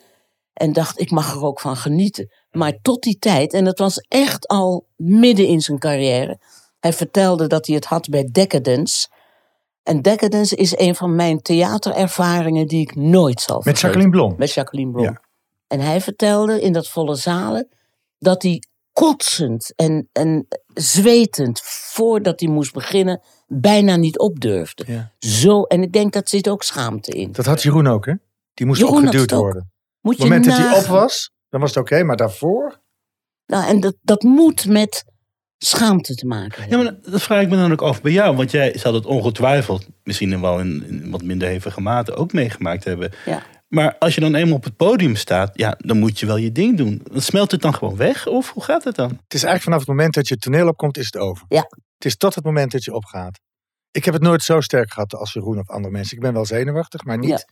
[0.54, 2.32] en dacht, ik mag er ook van genieten.
[2.56, 6.40] Maar tot die tijd, en dat was echt al midden in zijn carrière.
[6.80, 9.08] Hij vertelde dat hij het had bij Decadence.
[9.84, 13.88] En Decadence is een van mijn theaterervaringen die ik nooit zal Met vergeten.
[13.88, 14.36] Jacqueline Blom.
[14.38, 15.04] Met Jacqueline Blom.
[15.04, 15.22] Ja.
[15.68, 17.68] En hij vertelde in dat volle zalen
[18.18, 18.64] dat hij
[18.94, 24.84] kotsend en, en zwetend voordat hij moest beginnen bijna niet opdurfde.
[24.88, 25.12] Ja.
[25.20, 27.32] Zo, en ik denk dat zit ook schaamte in.
[27.32, 28.14] Dat had Jeroen ook, hè?
[28.54, 29.72] Die moest Jeroen opgeduwd worden.
[30.02, 32.04] Op het moment dat hij op was, dan was het oké.
[32.04, 32.82] maar daarvoor...
[33.46, 35.06] Nou, en dat, dat moet met
[35.58, 36.78] schaamte te maken hebben.
[36.80, 38.36] Ja, maar dat vraag ik me dan ook af bij jou.
[38.36, 42.84] Want jij zal het ongetwijfeld, misschien wel in, in wat minder hevige mate, ook meegemaakt
[42.84, 43.12] hebben.
[43.26, 43.44] Ja.
[43.68, 46.52] Maar als je dan eenmaal op het podium staat, ja, dan moet je wel je
[46.52, 47.02] ding doen.
[47.12, 48.28] Dan smelt het dan gewoon weg?
[48.28, 49.10] Of hoe gaat het dan?
[49.10, 51.46] Het is eigenlijk vanaf het moment dat je het toneel opkomt, is het over.
[51.50, 51.62] Ja.
[51.96, 53.40] Het is tot het moment dat je opgaat.
[53.92, 56.16] Ik heb het nooit zo sterk gehad als Jeroen of andere mensen.
[56.18, 57.44] Ik ben wel zenuwachtig, maar niet Ja.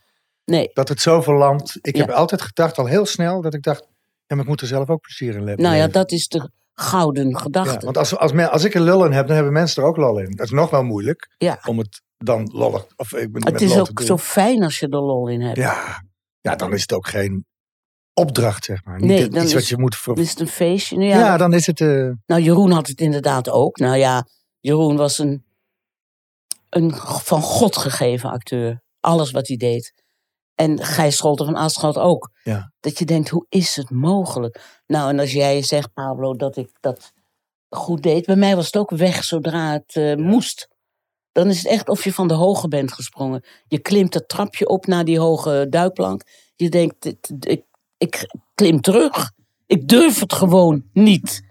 [0.45, 1.77] Nee, dat het zoveel landt.
[1.81, 2.01] Ik Ja.
[2.05, 3.87] heb altijd gedacht, al heel snel, dat ik dacht...
[4.25, 5.65] Ja, maar ik moet er zelf ook plezier in hebben.
[5.65, 7.73] nou ja, dat is de gouden gedachte.
[7.73, 9.89] Ja, want als, als, men- als ik er lul in heb, dan hebben mensen er
[9.89, 10.31] ook lol in.
[10.31, 11.59] Dat is nog wel moeilijk Ja.
[11.65, 12.86] om het dan lollig...
[12.95, 15.41] Of, ik ben het met is lol ook zo fijn als je er lol in
[15.41, 15.57] hebt.
[15.57, 16.03] Ja.
[16.41, 17.45] ja, dan is het ook geen
[18.13, 18.99] opdracht, zeg maar.
[18.99, 20.01] Niet Nee, iets wat je moet...
[20.05, 20.95] Dan is het een feestje.
[20.97, 21.81] Nou ja, ja, dan is het...
[21.81, 23.77] eh, Nou, Jeroen had het inderdaad ook.
[23.77, 24.27] Nou ja,
[24.59, 25.45] Jeroen was een,
[26.69, 28.81] een van God gegeven acteur.
[28.99, 29.93] Alles wat hij deed.
[30.63, 32.30] En Gijs Scholten van Aschot ook.
[32.43, 32.71] Ja.
[32.80, 34.82] Dat je denkt, hoe is het mogelijk?
[34.88, 37.13] Nou, en als jij zegt, Pablo, dat ik dat
[37.69, 38.26] goed deed.
[38.26, 40.67] Bij mij was het ook weg zodra het eh, moest.
[41.32, 43.43] Dan is het echt of je van de hoge bent gesprongen.
[43.67, 46.23] Je klimt het trapje op naar die hoge duikplank.
[46.56, 47.06] Je denkt,
[47.39, 47.63] ik,
[47.97, 49.32] ik klim terug.
[49.65, 51.43] Ik durf het gewoon niet.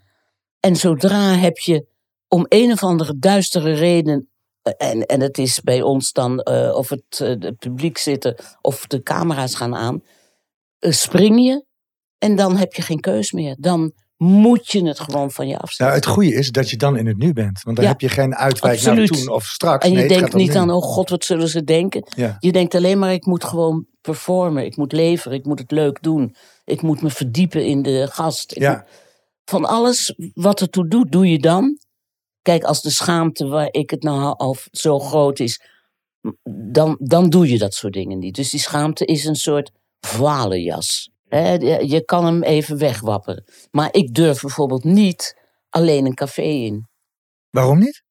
[0.60, 1.86] En zodra heb je
[2.28, 4.31] om een of andere duistere reden.
[4.62, 8.34] Eh, En, en het is bij ons dan eh, of het, eh, het publiek zitten
[8.60, 10.02] of de camera's gaan aan.
[10.78, 11.64] eh, spring je
[12.18, 13.56] en dan heb je geen keus meer.
[13.58, 15.84] Dan moet je het gewoon van je afzetten.
[15.86, 17.62] Nou, het goede is dat je dan in het nu bent.
[17.62, 17.90] Want dan Ja.
[17.92, 19.10] heb je geen uitwijk Absoluut.
[19.10, 19.84] naar toen of straks.
[19.84, 22.06] en je Nee, denkt niet aan, oh god, wat zullen ze denken?
[22.16, 22.36] Ja.
[22.40, 24.64] Je denkt alleen maar, ik moet gewoon performen.
[24.64, 26.34] Ik moet leveren, ik moet het leuk doen.
[26.64, 28.52] Ik moet me verdiepen in de gast.
[28.52, 28.72] Ik Ja.
[28.72, 28.86] moet-
[29.44, 31.78] van alles wat ertoe doet, doe je dan.
[32.42, 35.60] Kijk, als de schaamte waar ik het nou al zo groot is,
[36.72, 38.34] dan, dan doe je dat soort dingen niet.
[38.34, 41.10] Dus die schaamte is een soort valenjas.
[41.28, 43.44] Je- je kan hem even wegwapperen.
[43.70, 45.36] Maar ik durf bijvoorbeeld niet
[45.68, 46.86] alleen een café in.
[47.50, 48.02] Waarom niet?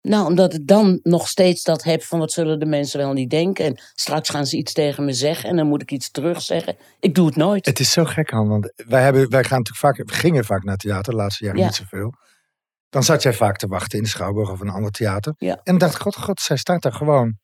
[0.00, 3.30] Nou, omdat ik dan nog steeds dat heb van wat zullen de mensen wel niet
[3.30, 3.64] denken.
[3.64, 6.76] En straks gaan ze iets tegen me zeggen en dan moet ik iets terugzeggen.
[7.00, 7.66] Ik doe het nooit.
[7.66, 8.48] Het is zo gek, Han.
[8.48, 11.60] Want wij, hebben, wij gaan natuurlijk vaak, we gingen vaak naar theater, de laatste jaren
[11.60, 11.66] Ja.
[11.66, 12.14] niet zoveel.
[12.88, 15.34] Dan zat jij vaak te wachten in de Schouwburg of een ander theater.
[15.38, 15.60] Ja.
[15.62, 17.38] En dacht, god, god, zij staat daar gewoon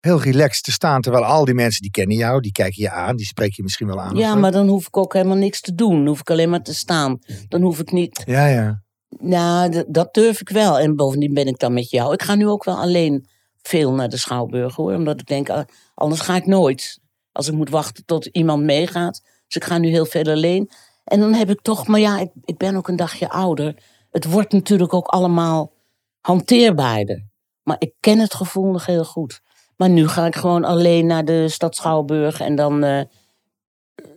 [0.00, 1.00] heel relaxed te staan.
[1.00, 3.86] Terwijl al die mensen, die kennen jou, die kijken je aan, die spreken je misschien
[3.86, 4.16] wel aan.
[4.16, 5.96] Ja, maar dan hoef ik ook helemaal niks te doen.
[5.96, 7.18] Dan hoef ik alleen maar te staan.
[7.48, 8.22] Dan hoef ik niet.
[8.26, 8.82] Ja, ja.
[9.18, 10.78] Nou, dat durf ik wel.
[10.78, 12.12] En bovendien ben ik dan met jou.
[12.12, 13.28] Ik ga nu ook wel alleen
[13.62, 14.94] veel naar de Schouwburg hoor.
[14.94, 17.00] Omdat ik denk, ah, anders ga ik nooit.
[17.32, 19.22] Als ik moet wachten tot iemand meegaat.
[19.46, 20.70] Dus ik ga nu heel veel alleen.
[21.04, 23.82] En dan heb ik toch, maar ja, ik, ik ben ook een dagje ouder.
[24.10, 25.72] Het wordt natuurlijk ook allemaal
[26.20, 27.28] hanteerbaarder.
[27.62, 29.40] Maar ik ken het gevoel nog heel goed.
[29.76, 32.40] Maar nu ga ik gewoon alleen naar de stad Schouwburg.
[32.40, 33.02] En dan, eh,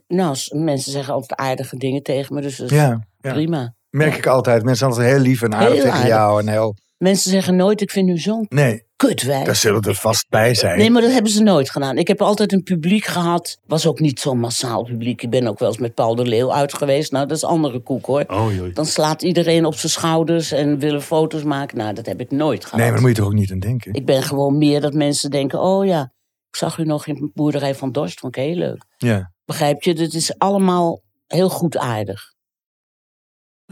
[0.08, 3.32] Nou, mensen zeggen altijd aardige dingen tegen me, dus dat is Ja, ja.
[3.34, 3.76] prima.
[3.90, 4.64] merk ik altijd.
[4.64, 6.08] Mensen zijn altijd heel lief en aardig Heel tegen aardig.
[6.10, 6.40] jou.
[6.42, 6.76] En heel...
[6.98, 9.46] Mensen zeggen nooit, ik vind u zo'n Nee, kutwijf.
[9.46, 10.78] daar zullen er vast bij zijn.
[10.78, 11.98] Nee, maar dat hebben ze nooit gedaan.
[11.98, 13.58] Ik heb altijd een publiek gehad.
[13.66, 15.22] Was ook niet zo'n massaal publiek.
[15.22, 17.12] Ik ben ook wel eens met Paul de Leeuw uit geweest.
[17.12, 18.24] Nou, dat is andere koek hoor.
[18.28, 18.74] Oh, joh.
[18.74, 21.78] Dan slaat iedereen op zijn schouders en willen foto's maken.
[21.78, 22.80] Nou, dat heb ik nooit gehad.
[22.80, 23.94] Nee, maar daar moet je toch ook niet aan denken?
[23.94, 26.02] Ik ben gewoon meer dat mensen denken: oh ja,
[26.50, 28.20] ik zag u nog in de boerderij van Dorst.
[28.20, 28.86] Vond ik heel leuk.
[28.98, 29.32] Ja.
[29.46, 29.94] Begrijp je?
[29.94, 32.33] Het is allemaal heel goed aardig.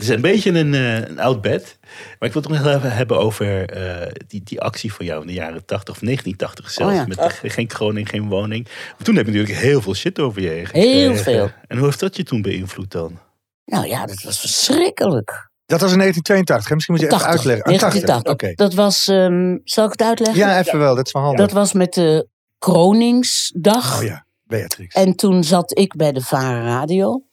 [0.01, 1.77] Het is een beetje een, eh, een oud bed.
[2.19, 5.21] Maar ik wil het nog heel even hebben over eh, die, die actie van jou
[5.21, 6.91] in de jaren 80 of 1980 zelfs.
[6.91, 7.05] Oh ja.
[7.07, 8.63] Met de geen kroning, geen woning.
[8.63, 11.49] Maar toen heb je natuurlijk heel veel shit over je heen Heel veel.
[11.67, 13.19] En hoe heeft dat je toen beïnvloed dan?
[13.65, 15.49] Nou ja, dat was verschrikkelijk.
[15.65, 16.69] Dat was in 1982.
[16.69, 16.75] hè?
[16.75, 17.65] Misschien moet je even 80, uitleggen.
[17.65, 18.33] Ah, 80, 1980.
[18.33, 18.53] Oké.
[18.55, 20.39] Dat was, ehm, zal ik het uitleggen?
[20.39, 20.95] Ja, even wel.
[20.95, 21.45] Dat is wel handig.
[21.45, 22.27] Dat was met de
[22.59, 23.97] Kroningsdag.
[23.97, 24.95] Oh ja, Beatrix.
[24.95, 27.23] En toen zat ik bij de Varen Radio.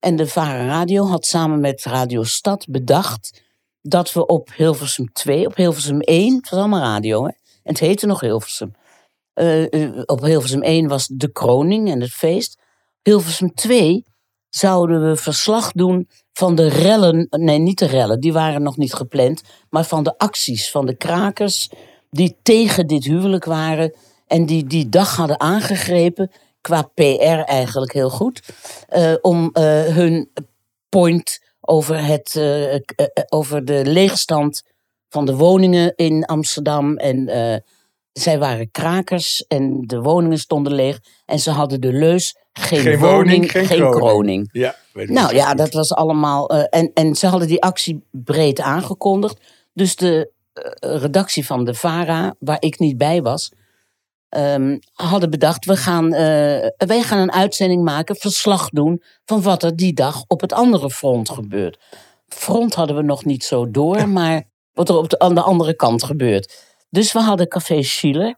[0.00, 3.42] En de Varen Radio had samen met Radio Stad bedacht
[3.82, 7.30] dat we op Hilversum 2, op Hilversum 1, het was allemaal radio, hè?
[7.62, 8.74] En het heette nog Hilversum.
[9.32, 12.58] Eh, eh, op Hilversum 1 was de kroning en het feest.
[13.02, 14.04] Hilversum 2
[14.48, 17.26] zouden we verslag doen van de rellen.
[17.30, 19.42] Nee, niet de rellen, die waren nog niet gepland.
[19.70, 21.70] Maar van de acties van de krakers
[22.10, 23.94] die tegen dit huwelijk waren.
[24.26, 28.42] En die die dag hadden aangegrepen, qua PR eigenlijk heel goed.
[28.88, 30.30] eh, om eh, hun
[30.88, 34.62] point over, het, eh, over de leegstand
[35.08, 36.96] van de woningen in Amsterdam.
[36.96, 37.28] En
[38.12, 40.98] zij waren krakers en de woningen stonden leeg.
[41.26, 44.00] En ze hadden de leus: geen, Geen woning, woning, geen geen, kroning.
[44.00, 44.48] kroning.
[44.52, 46.48] Ja, weet ik Nou ja, dat was allemaal.
[46.50, 49.40] en, en ze hadden die actie breed aangekondigd.
[49.72, 50.32] Dus de
[50.80, 53.52] redactie van de VARA, waar ik niet bij was,
[54.30, 59.62] ehm, hadden bedacht: we gaan, eh, wij gaan een uitzending maken, verslag doen van wat
[59.62, 61.78] er die dag op het andere front gebeurt.
[62.28, 65.76] Front hadden we nog niet zo door, maar wat er op de, aan de andere
[65.76, 66.68] kant gebeurt.
[66.90, 68.36] Dus we hadden Café Schiller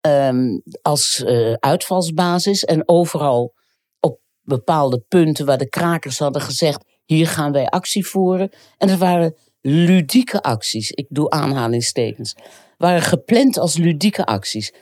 [0.00, 3.54] ehm, als eh, uitvalsbasis en overal
[4.00, 8.50] op bepaalde punten waar de krakers hadden gezegd: hier gaan wij actie voeren.
[8.78, 10.90] En dat waren ludieke acties.
[10.90, 12.34] Ik doe aanhalingstekens.
[12.76, 14.72] Waren gepland als ludieke acties.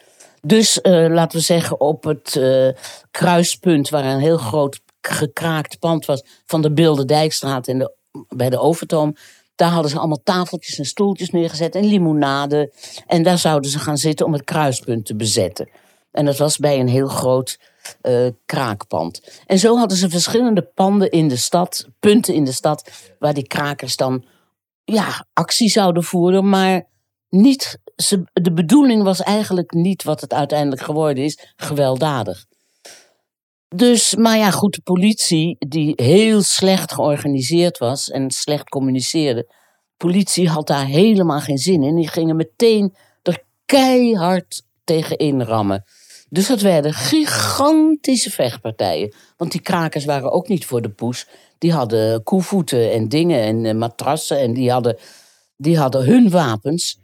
[0.47, 2.69] Dus eh, laten we zeggen op het eh,
[3.11, 7.95] kruispunt waar een heel groot gekraakt pand was van de Bilde Dijkstraat en de,
[8.29, 9.17] bij de Overtoom.
[9.55, 12.73] Daar hadden ze allemaal tafeltjes en stoeltjes neergezet en limonade.
[13.07, 15.69] En daar zouden ze gaan zitten om het kruispunt te bezetten.
[16.11, 17.59] En dat was bij een heel groot
[18.01, 19.43] eh, kraakpand.
[19.47, 23.47] En zo hadden ze verschillende panden in de stad, punten in de stad, waar die
[23.47, 24.25] krakers dan
[24.85, 26.49] ja, actie zouden voeren.
[26.49, 26.87] Maar
[27.29, 27.79] niet,
[28.33, 32.45] de bedoeling was eigenlijk niet wat het uiteindelijk geworden is, gewelddadig.
[33.75, 39.51] Dus, maar ja, goed, de politie, die heel slecht georganiseerd was en slecht communiceerde.
[39.97, 41.95] politie had daar helemaal geen zin in.
[41.95, 45.85] Die gingen meteen er keihard tegen inrammen.
[46.29, 49.15] Dus dat werden gigantische vechtpartijen.
[49.37, 51.27] Want die krakers waren ook niet voor de poes.
[51.59, 54.39] Die hadden koevoeten en dingen en eh, matrassen.
[54.39, 54.99] En die hadden,
[55.57, 57.02] die hadden hun wapens.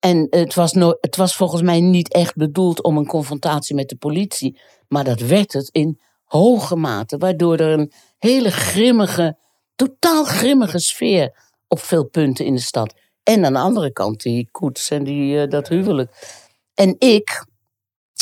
[0.00, 3.88] En het was, no het was volgens mij niet echt bedoeld om een confrontatie met
[3.88, 4.60] de politie.
[4.88, 7.16] Maar dat werd het in hoge mate.
[7.16, 9.36] Waardoor er een hele grimmige,
[9.74, 12.94] totaal grimmige sfeer op veel punten in de stad.
[13.22, 16.38] En aan de andere kant die koets en die, uh, dat huwelijk.
[16.74, 17.46] En ik,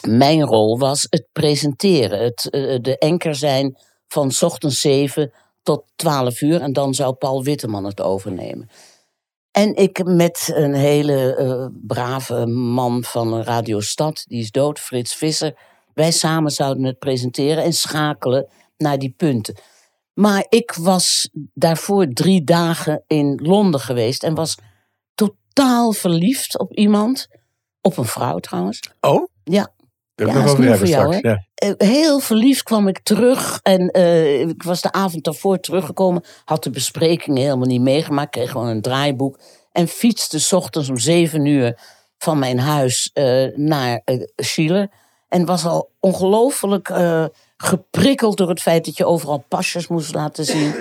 [0.06, 2.18] mijn rol was het presenteren.
[2.18, 6.60] Het, uh, de enker zijn van ochtends 7 tot 12 uur.
[6.60, 8.68] En dan zou Paul Witteman het overnemen.
[9.58, 15.14] En ik met een hele uh, brave man van Radio Stad, die is dood, Frits
[15.14, 15.58] Visser.
[15.94, 19.58] Wij samen zouden het presenteren en schakelen naar die punten.
[20.14, 24.58] Maar ik was daarvoor drie dagen in Londen geweest en was
[25.14, 27.28] totaal verliefd op iemand.
[27.80, 28.80] Op een vrouw trouwens.
[29.00, 29.26] Oh?
[29.44, 29.72] Ja.
[30.18, 31.22] Dat ja, is hebben voor jou, straks.
[31.22, 31.28] hè?
[31.28, 31.44] Ja.
[31.64, 33.60] Uh, heel verliefd kwam ik terug.
[33.62, 36.24] En uh, ik was de avond daarvoor teruggekomen.
[36.44, 38.30] Had de besprekingen helemaal niet meegemaakt.
[38.30, 39.38] Kreeg gewoon een draaiboek.
[39.72, 41.78] En fietste s ochtends om zeven uur
[42.18, 44.02] van mijn huis uh, naar
[44.36, 44.90] Chile.
[45.28, 46.92] En was al ongelooflijk
[47.56, 50.74] geprikkeld door het feit dat je overal pasjes moest laten zien.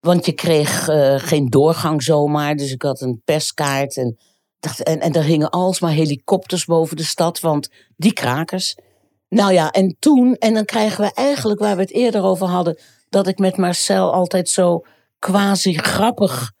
[0.00, 0.84] Want je kreeg
[1.16, 2.56] geen doorgang zomaar.
[2.56, 3.96] Dus ik had een perskaart.
[3.96, 4.18] En,
[4.60, 7.40] en, en er hingen alsmaar helikopters boven de stad.
[7.40, 8.76] Want die krakers.
[9.28, 10.34] Nou ja, en toen.
[10.34, 12.78] En dan krijgen we eigenlijk waar we het eerder over hadden.
[13.08, 14.84] Dat ik met Marcel altijd zo
[15.18, 16.52] quasi grappig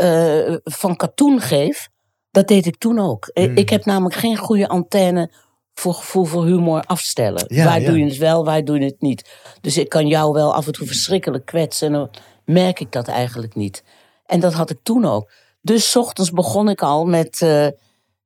[0.00, 1.88] uh, van katoen geef.
[2.30, 3.30] Dat deed ik toen ook.
[3.34, 3.56] Mm.
[3.56, 5.30] Ik heb namelijk geen goede antenne
[5.74, 7.44] voor gevoel voor humor afstellen.
[7.48, 7.88] Ja, waar ja.
[7.88, 9.30] doe je het wel, waar doe je het niet.
[9.60, 11.86] Dus ik kan jou wel af en toe verschrikkelijk kwetsen.
[11.86, 12.10] En dan
[12.44, 13.84] merk ik dat eigenlijk niet.
[14.26, 15.30] En dat had ik toen ook.
[15.68, 17.42] Dus ochtends begon ik al met...
[17.42, 17.66] eh,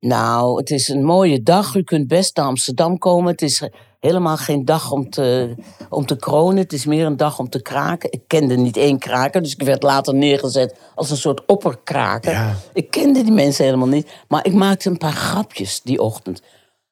[0.01, 1.75] nou, het is een mooie dag.
[1.75, 3.31] U kunt best naar Amsterdam komen.
[3.31, 3.69] Het is
[4.01, 5.55] helemaal geen dag om te,
[5.89, 6.57] om te kronen.
[6.57, 8.13] Het is meer een dag om te kraken.
[8.13, 12.33] Ik kende niet één kraker, dus ik werd later neergezet als een soort opperkraker.
[12.33, 12.57] Ja.
[12.73, 14.13] Ik kende die mensen helemaal niet.
[14.29, 16.43] Maar ik maakte een paar grapjes die ochtend.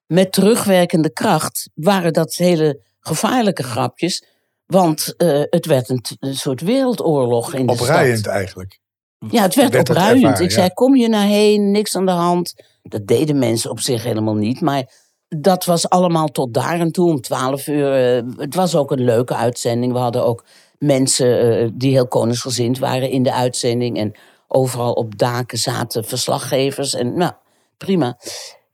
[0.06, 4.24] Met terugwerkende kracht waren dat hele gevaarlijke grapjes.
[4.66, 7.88] Want eh, het werd een, soort wereldoorlog in de stad.
[7.88, 8.80] Opruiend eigenlijk.
[9.28, 10.22] Ja, het werd, werd het opruiend.
[10.22, 10.56] ervaren, ik ja.
[10.56, 12.54] zei, kom je naar heen, niks aan de hand.
[12.83, 14.61] Dat deden mensen op zich helemaal niet.
[14.61, 14.90] Maar
[15.28, 18.16] dat was allemaal tot daar en toe om twaalf uur.
[18.16, 19.92] eh, het was ook een leuke uitzending.
[19.92, 20.44] We hadden ook
[20.78, 23.98] mensen eh, die heel koningsgezind waren in de uitzending.
[23.98, 24.14] En
[24.48, 26.94] overal op daken zaten verslaggevers.
[26.94, 27.33] En nou,
[27.76, 28.18] prima.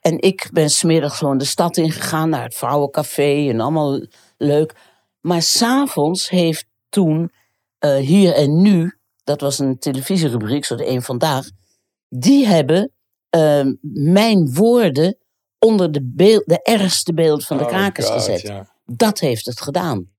[0.01, 3.49] En ik ben smiddags gewoon de stad ingegaan naar het vrouwencafé.
[3.49, 4.01] En allemaal
[4.37, 4.75] leuk.
[5.21, 7.33] Maar s'avonds heeft toen
[7.79, 8.99] eh, Hier en Nu...
[9.27, 11.49] Dat was een televisierubriek, zo de een vandaag.
[12.09, 12.93] Die hebben
[13.31, 15.17] eh, mijn woorden
[15.59, 18.41] onder de, beeld, de ergste beeld van de Oh krakers God, gezet.
[18.41, 18.75] ja.
[18.85, 20.11] Dat heeft het gedaan.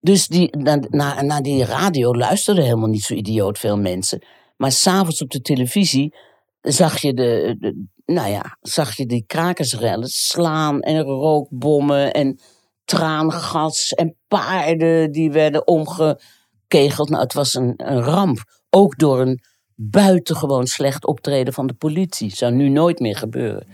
[0.00, 4.24] Dus die, naar, naar, naar die radio luisterden helemaal niet zo idioot veel mensen.
[4.56, 6.14] Maar s'avonds op de televisie
[6.60, 12.38] zag je, de, de- nou ja, zag je die krakersrellen slaan en rookbommen en
[12.84, 17.08] traangas en paarden die werden omgekegeld.
[17.08, 18.38] Nou, het was een, een ramp.
[18.76, 19.40] Ook door een
[19.74, 22.36] buitengewoon slecht optreden van de politie.
[22.36, 23.66] Zou nu nooit meer gebeuren.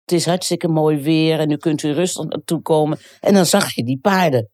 [0.00, 2.98] Het is hartstikke mooi weer en nu kunt u rustig naartoe komen.
[3.20, 4.50] En dan zag je die paarden.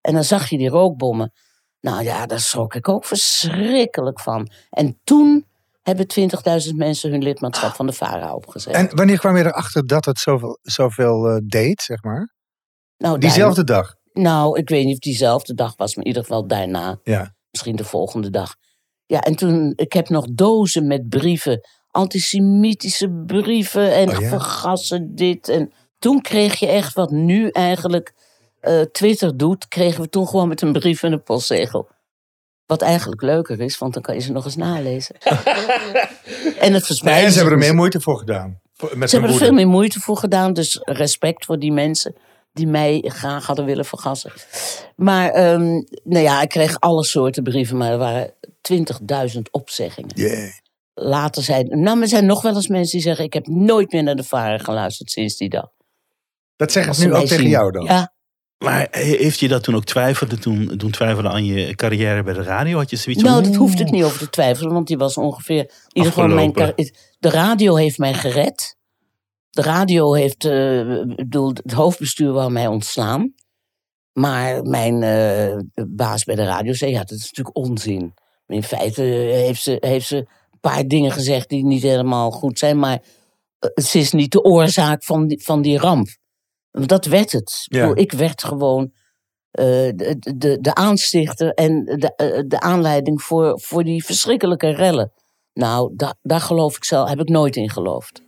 [0.00, 1.32] En dan zag je die rookbommen.
[1.80, 4.50] Nou ja, daar schrok ik ook verschrikkelijk van.
[4.70, 5.46] En toen
[5.82, 6.06] hebben
[6.70, 8.74] 20.000 mensen hun lidmaatschap van de VARA opgezet.
[8.74, 12.34] En wanneer kwam je erachter dat het zoveel, zoveel eh, deed, zeg maar?
[12.96, 13.94] nou, Diezelfde dag.
[14.12, 16.98] nou, ik weet niet of diezelfde dag was, maar in ieder geval daarna.
[17.02, 17.34] Ja.
[17.50, 18.54] Misschien de volgende dag.
[19.06, 21.60] Ja, en toen, ik heb nog dozen met brieven.
[21.90, 24.28] Antisemitische brieven en Oh ja?
[24.28, 25.48] vergassen dit.
[25.48, 28.14] En toen kreeg je echt wat nu eigenlijk
[28.60, 31.88] eh, Twitter doet, kregen we toen gewoon met een brief en een postzegel.
[32.66, 35.14] Wat eigenlijk leuker is, want dan kan je ze nog eens nalezen.
[35.24, 35.34] en
[36.62, 37.24] het Nee, verspreiden.
[37.26, 38.60] en ze hebben er zich- meer moeite voor gedaan.
[38.94, 40.52] Met ze hebben er veel meer moeite voor gedaan.
[40.52, 42.14] Dus respect voor die mensen
[42.52, 44.32] die mij graag hadden willen vergassen.
[44.96, 45.64] Maar ehm,
[46.04, 48.32] nou ja, ik kreeg alle soorten brieven, maar er waren
[48.72, 50.52] 20.000 opzeggingen.
[50.94, 54.02] Later zeiden, nou, er zijn nog wel eens mensen die zeggen: Ik heb nooit meer
[54.02, 55.68] naar de varen geluisterd sinds die dag.
[56.56, 57.48] Dat zeggen ze nu ook tegen zien.
[57.48, 57.84] jou dan?
[57.84, 58.14] Ja,
[58.58, 62.34] Maar he- heeft je dat toen ook twijfelde, toen, toen twijfelde aan je carrière bij
[62.34, 62.78] de radio?
[62.78, 65.16] Had je zoiets nou, van, dat hoefde ik niet over te twijfelen, want die was
[65.16, 65.58] ongeveer.
[65.58, 66.52] In ieder geval mijn
[67.18, 68.76] De radio heeft mij gered.
[69.50, 70.44] De radio heeft.
[70.44, 73.34] eh, ik bedoel, het hoofdbestuur wou mij ontslaan.
[74.12, 78.14] Maar mijn eh, baas bij de radio zei: Ja, dat is natuurlijk onzin.
[78.54, 82.58] In feite eh, heeft ze, heeft ze een paar dingen gezegd die niet helemaal goed
[82.58, 82.78] zijn.
[82.78, 83.02] Maar
[83.58, 86.06] eh, ze is niet de oorzaak van die, van die ramp.
[86.70, 87.62] Want dat werd het.
[87.68, 87.80] Ik Ja.
[87.80, 88.92] bedoel, Ik werd gewoon
[89.50, 95.12] eh, de, de, de aanstichter en de, eh, de aanleiding voor, voor die verschrikkelijke rellen.
[95.52, 98.22] Nou, da, daar geloof ik zelf, heb ik nooit in geloofd.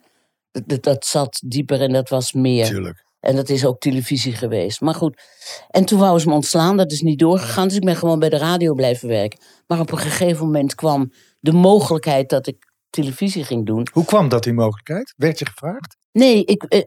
[0.51, 2.67] Dat, dat, dat zat dieper en dat was meer.
[2.67, 3.05] Tuurlijk.
[3.27, 4.81] En dat is ook televisie geweest.
[4.81, 5.23] Maar goed,
[5.69, 7.69] en toen wou ze me ontslaan, dat is niet doorgegaan.
[7.69, 9.39] Dus ik ben gewoon bij de radio blijven werken.
[9.67, 12.57] Maar op een gegeven moment kwam de mogelijkheid dat ik
[12.91, 13.87] televisie ging doen.
[13.93, 15.15] Hoe kwam dat, die mogelijkheid?
[15.17, 15.97] Werd je gevraagd?
[16.13, 16.83] Nee, ik, eh,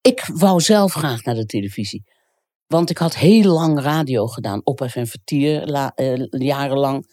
[0.00, 2.02] ik wou zelf graag naar de televisie.
[2.66, 7.06] Want ik had heel lang radio gedaan, op FM Vertier, la- eh, jarenlang.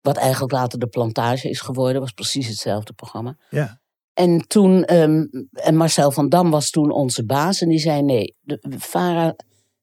[0.00, 3.36] Wat eigenlijk later de plantage is geworden, was precies hetzelfde programma.
[3.50, 3.82] Ja.
[4.14, 8.34] En toen, ehm, en Marcel van Dam was toen onze baas en die zei: Nee,
[8.40, 9.34] de, Vara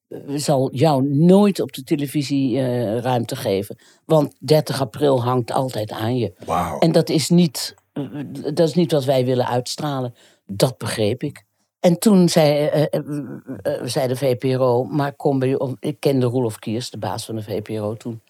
[0.08, 3.78] eh, zal jou nooit op de televisie eh, ruimte geven.
[4.04, 6.32] Want 30 april hangt altijd aan je.
[6.78, 8.04] En dat is, niet, eh,
[8.54, 10.14] dat is niet wat wij willen uitstralen.
[10.46, 11.44] Dat begreep ik.
[11.80, 12.70] En toen zei,
[13.84, 17.94] zei de VPRO, maar kom bij Ik kende Roelof Kiers, de baas van de VPRO
[17.94, 18.20] toen,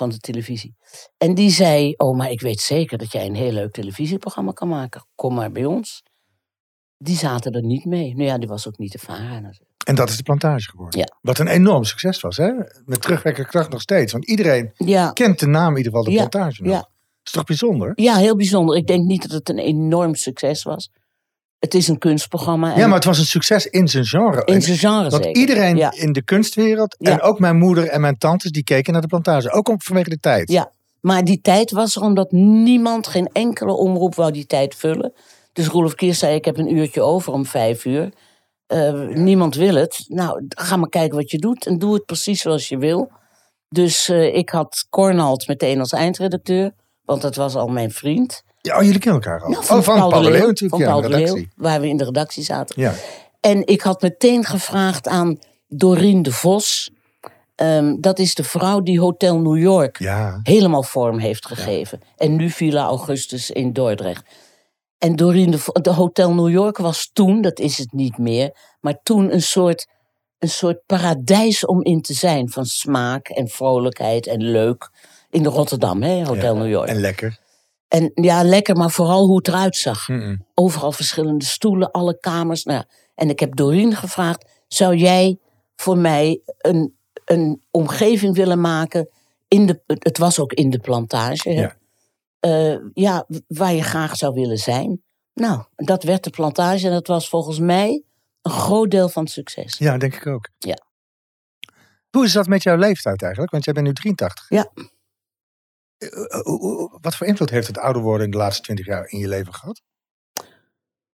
[0.00, 0.76] van de televisie.
[1.18, 4.68] En die zei, oh, maar ik weet zeker dat jij een heel leuk televisieprogramma kan
[4.68, 5.06] maken.
[5.14, 6.02] Kom maar bij ons.
[6.98, 8.14] Die zaten er niet mee.
[8.14, 9.58] Nou ja, die was ook niet te varen.
[9.86, 10.98] En dat is de plantage geworden.
[11.00, 11.16] Ja.
[11.20, 12.50] Wat een enorm succes was, hè?
[12.84, 14.12] Met terugwerkende kracht nog steeds.
[14.12, 16.72] Want iedereen Ja, kent de naam in ieder geval de Ja, plantage nog.
[16.72, 16.88] ja.
[17.24, 17.92] is toch bijzonder?
[17.94, 18.76] ja, heel bijzonder.
[18.76, 20.90] Ik denk niet dat het een enorm succes was.
[21.60, 22.72] Het is een kunstprogramma.
[22.72, 24.42] En Ja, maar het was een succes in zijn genre.
[24.44, 25.40] in zijn genre Want zeker.
[25.40, 25.92] iedereen Ja.
[25.92, 27.10] in de kunstwereld, Ja.
[27.10, 29.50] en ook mijn moeder en mijn tantes, die keken naar de plantage.
[29.52, 30.50] Ook om, vanwege de tijd.
[30.50, 35.12] Ja, maar die tijd was er omdat niemand, geen enkele omroep wou die tijd vullen.
[35.52, 38.12] Dus Roelof Kiers zei, ik heb een uurtje over om vijf uur.
[38.66, 40.04] eh, niemand wil het.
[40.08, 43.10] Nou, ga maar kijken wat je doet en doe het precies zoals je wil.
[43.68, 46.72] Dus eh, ik had Cornald meteen als eindredacteur,
[47.04, 48.42] want dat was al mijn vriend.
[48.60, 49.50] Ja, oh, jullie kennen elkaar al.
[49.50, 51.48] Nou, oh, van Paul de Paul de Leeuw natuurlijk, van ja, Paul de Leeuw, redactie.
[51.56, 52.82] waar we in de redactie zaten.
[52.82, 52.94] Ja.
[53.40, 55.38] En ik had meteen gevraagd aan
[55.68, 56.90] Doreen de Vos.
[57.54, 62.00] Ehm, dat is de vrouw die Hotel New York Ja, helemaal vorm heeft gegeven.
[62.16, 64.24] En nu Villa Augustus in Dordrecht.
[64.98, 69.32] En de, de Hotel New York was toen, dat is het niet meer, maar toen
[69.32, 69.86] een soort,
[70.38, 72.50] een soort paradijs om in te zijn.
[72.50, 74.90] Van smaak en vrolijkheid en leuk.
[75.30, 76.60] In de Rotterdam, hè, Hotel ja.
[76.60, 76.88] New York.
[76.88, 77.38] En lekker.
[77.90, 80.08] En ja, lekker, maar vooral hoe het eruit zag.
[80.54, 82.64] Overal verschillende stoelen, alle kamers.
[82.64, 82.84] Nou,
[83.14, 85.38] en ik heb Doreen gevraagd: zou jij
[85.76, 89.08] voor mij een, een omgeving willen maken?
[89.48, 91.50] In de, het was ook in de plantage.
[91.50, 91.60] Hè?
[91.60, 91.76] Ja.
[92.40, 95.02] Eh, ja, waar je graag zou willen zijn.
[95.34, 98.02] Nou, dat werd de plantage en dat was volgens mij
[98.42, 99.78] een groot deel van het succes.
[99.78, 100.48] Ja, denk ik ook.
[100.58, 100.78] Ja.
[102.10, 103.52] Hoe is dat met jouw leeftijd eigenlijk?
[103.52, 104.46] Want jij bent nu 83.
[104.48, 104.70] Ja.
[104.74, 104.88] Eh, eh, hoe- hoe-
[107.00, 109.54] Wat voor invloed heeft het ouder worden in de laatste 20 jaar in je leven
[109.54, 109.82] gehad?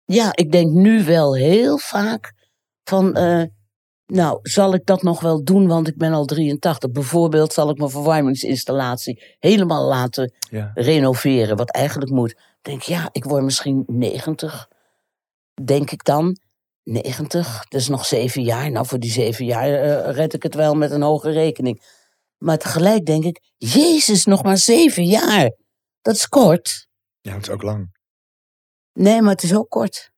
[0.05, 2.33] Ja, ik denk nu wel heel vaak
[2.85, 3.43] van, eh,
[4.07, 6.91] nou, zal ik dat nog wel doen, want ik ben al 83.
[6.91, 10.71] Bijvoorbeeld zal ik mijn verwarmingsinstallatie helemaal laten Ja.
[10.75, 12.31] renoveren, wat eigenlijk moet.
[12.31, 14.69] Ik denk, ja, ik word misschien 90,
[15.65, 16.37] denk ik dan.
[16.83, 18.71] 90, dat is nog zeven jaar.
[18.71, 21.83] Nou, voor die zeven jaar eh, red ik het wel met een hoge rekening.
[22.43, 25.57] Maar tegelijk denk ik, Jezus, nog maar zeven jaar.
[26.01, 26.89] Dat is kort.
[27.21, 27.99] Ja, het is ook lang.
[28.93, 30.11] Nee, maar het is ook kort.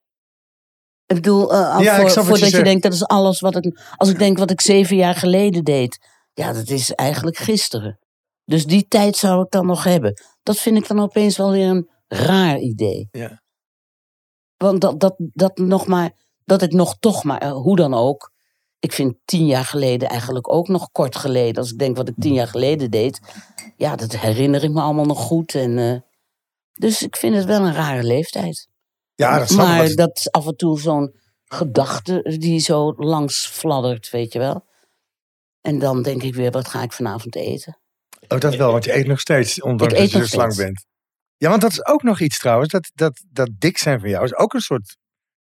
[1.05, 2.63] Ik bedoel, eh, Ja, voor, voordat je, zegt.
[2.63, 3.79] denkt, dat is alles wat ik...
[3.95, 5.97] Als ik denk wat ik zeven jaar geleden deed.
[6.33, 7.99] Ja, dat is eigenlijk gisteren.
[8.45, 10.21] Dus die tijd zou ik dan nog hebben.
[10.43, 13.07] Dat vind ik dan opeens wel weer een raar idee.
[13.11, 13.41] Ja.
[14.57, 16.11] Want dat, dat, dat, nog maar,
[16.43, 18.31] dat ik nog toch maar, eh, hoe dan ook...
[18.83, 21.55] Ik vind tien jaar geleden eigenlijk ook nog kort geleden.
[21.55, 23.19] Als ik denk wat ik tien jaar geleden deed.
[23.75, 25.55] Ja, dat herinner ik me allemaal nog goed.
[25.55, 25.99] En, eh,
[26.73, 28.67] dus ik vind het wel een rare leeftijd.
[29.15, 29.67] Ja, dat snap.
[29.67, 31.15] Maar dat is af en toe zo'n
[31.45, 34.65] gedachte die zo langs fladdert, weet je wel.
[35.61, 37.79] En dan denk ik weer, wat ga ik vanavond eten?
[38.27, 40.65] Oh, dat wel, want je eet nog steeds, ondanks dat je zo slank steeds.
[40.65, 40.85] bent.
[41.37, 42.71] Ja, want dat is ook nog iets trouwens.
[42.71, 44.97] Dat, dat, dat dik zijn van jou is ook een soort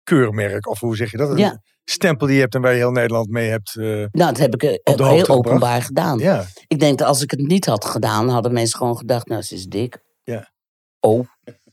[0.03, 0.69] keurmerk.
[0.69, 1.39] Of hoe zeg je dat?
[1.39, 1.63] Ja.
[1.91, 3.77] Stempel die je hebt en waar je heel Nederland mee hebt.
[3.77, 5.29] eh, Nou, dat heb ik eh, heel gebracht.
[5.29, 6.19] openbaar gedaan.
[6.19, 6.45] ja.
[6.67, 9.55] Ik denk dat als ik het niet had gedaan, hadden mensen gewoon gedacht, nou, ze
[9.55, 9.99] is dik.
[10.23, 10.53] Ja.
[11.01, 11.27] Oh.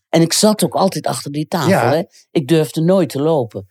[0.09, 1.89] En ik zat ook altijd achter die tafel, Ja.
[1.93, 2.03] hè.
[2.31, 3.65] Ik durfde nooit te lopen.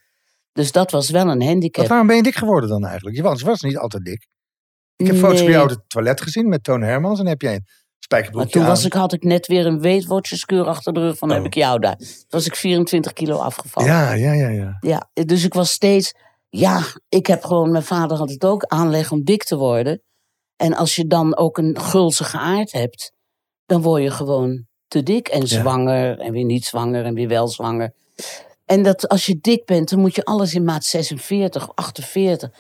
[0.53, 1.77] Dus dat was wel een handicap.
[1.77, 3.17] Want waarom ben je dik geworden dan eigenlijk?
[3.17, 4.27] Je was, was niet altijd dik.
[4.97, 7.21] Ik heb foto's bij jou op het toilet gezien met Toon Hermans.
[7.21, 7.67] En heb jij een
[7.99, 8.69] spijkerbroekje toen aan.
[8.69, 11.37] was ik, had ik net weer een weetwatcherskuur achter de rug van, Oh.
[11.37, 11.97] heb ik jou daar.
[11.97, 13.89] Toen was ik 24 kilo afgevallen.
[13.91, 14.77] Ja, ja, ja, ja.
[14.81, 16.15] Ja, dus ik was steeds.
[16.57, 17.71] Ja, ik heb gewoon.
[17.71, 20.03] Mijn vader had het ook aanleg om dik te worden.
[20.57, 23.13] En als je dan ook een gulzige aard hebt,
[23.67, 27.49] dan word je gewoon te dik en zwanger en weer niet zwanger en weer wel
[27.49, 27.95] zwanger.
[28.65, 32.51] En dat als je dik bent, dan moet je alles in maat 46, 48.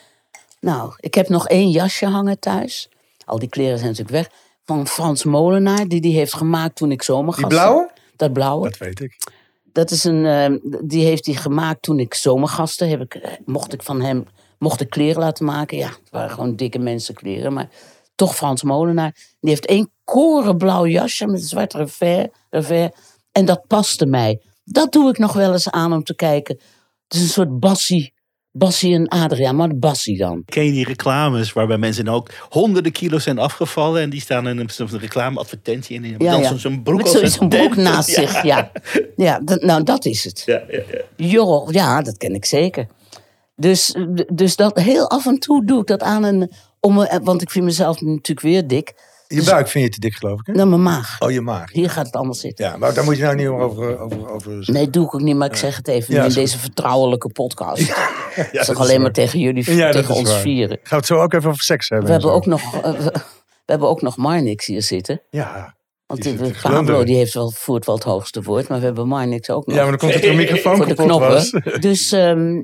[0.61, 2.88] Nou, ik heb nog één jasje hangen thuis.
[3.24, 4.38] Al die kleren zijn natuurlijk weg.
[4.64, 7.49] Van Frans Molenaar, die die heeft gemaakt toen ik zomergast.
[7.49, 7.90] Die blauwe?
[8.16, 8.68] Dat blauwe.
[8.68, 9.16] Dat weet ik.
[9.75, 13.72] Dat is een, eh, die heeft hij gemaakt toen ik zomergasten heb ik, eh, mocht
[13.72, 14.27] ik van hem
[14.59, 15.77] mocht ik kleren laten maken.
[15.77, 17.68] Ja, het waren gewoon dikke mensenkleren, maar
[18.14, 19.14] toch Frans Molenaar.
[19.41, 22.91] Die heeft één korenblauw jasje met een zwart revers, revers
[23.33, 24.43] en dat paste mij.
[24.64, 26.57] Dat doe ik nog wel eens aan om te kijken.
[27.05, 28.13] Het is een soort Bassie,
[28.57, 30.42] Bassie en Adriaan, maar de Bassie dan.
[30.44, 34.59] Ken je die reclames waarbij mensen ook honderden kilo's zijn afgevallen en die staan in
[34.59, 36.57] een, zo'n reclameadvertentie en die hebben Ja, dan ja.
[36.57, 38.70] zo'n- broek Met zo- een broek naast zich, ja.
[39.16, 40.42] Ja, dat, nou dat is het.
[40.46, 41.00] Ja, ja, ja.
[41.26, 42.86] Joh, ja, dat ken ik zeker.
[43.57, 43.96] Dus,
[44.32, 46.50] dus dat heel af en toe doe ik dat aan een.
[46.80, 48.94] Om, want ik vind mezelf natuurlijk weer dik.
[49.27, 50.47] Je buik vind je te dik, geloof ik.
[50.47, 50.53] Hè?
[50.53, 51.16] Naar mijn maag.
[51.20, 51.72] Oh, je maag.
[51.72, 52.64] Hier gaat het allemaal zitten.
[52.64, 54.75] Ja, maar daar moet je nou niet over, over, over zeggen.
[54.75, 57.83] Nee, doe ik ook niet, maar ik zeg het even Ja, in deze vertrouwelijke podcast.
[58.37, 59.01] Ja, dat zeg is alleen waar.
[59.01, 60.41] maar tegen jullie, Ja, tegen ons waar.
[60.41, 60.77] vieren.
[60.77, 62.09] Gaan we het zo ook even over seks hebben?
[62.09, 62.53] We en hebben zo.
[62.53, 63.12] ook nog, eh, we,
[63.64, 65.22] we hebben ook nog Marnix hier zitten.
[65.31, 65.77] Ja.
[66.07, 69.09] Want Die te Pablo die heeft wel, voert wel het hoogste woord, maar we hebben
[69.09, 69.77] Marnix ook nog.
[69.77, 71.51] ja, maar dan komt het er een microfoon voor de was.
[71.51, 71.81] knoppen.
[71.81, 72.62] Dus ehm,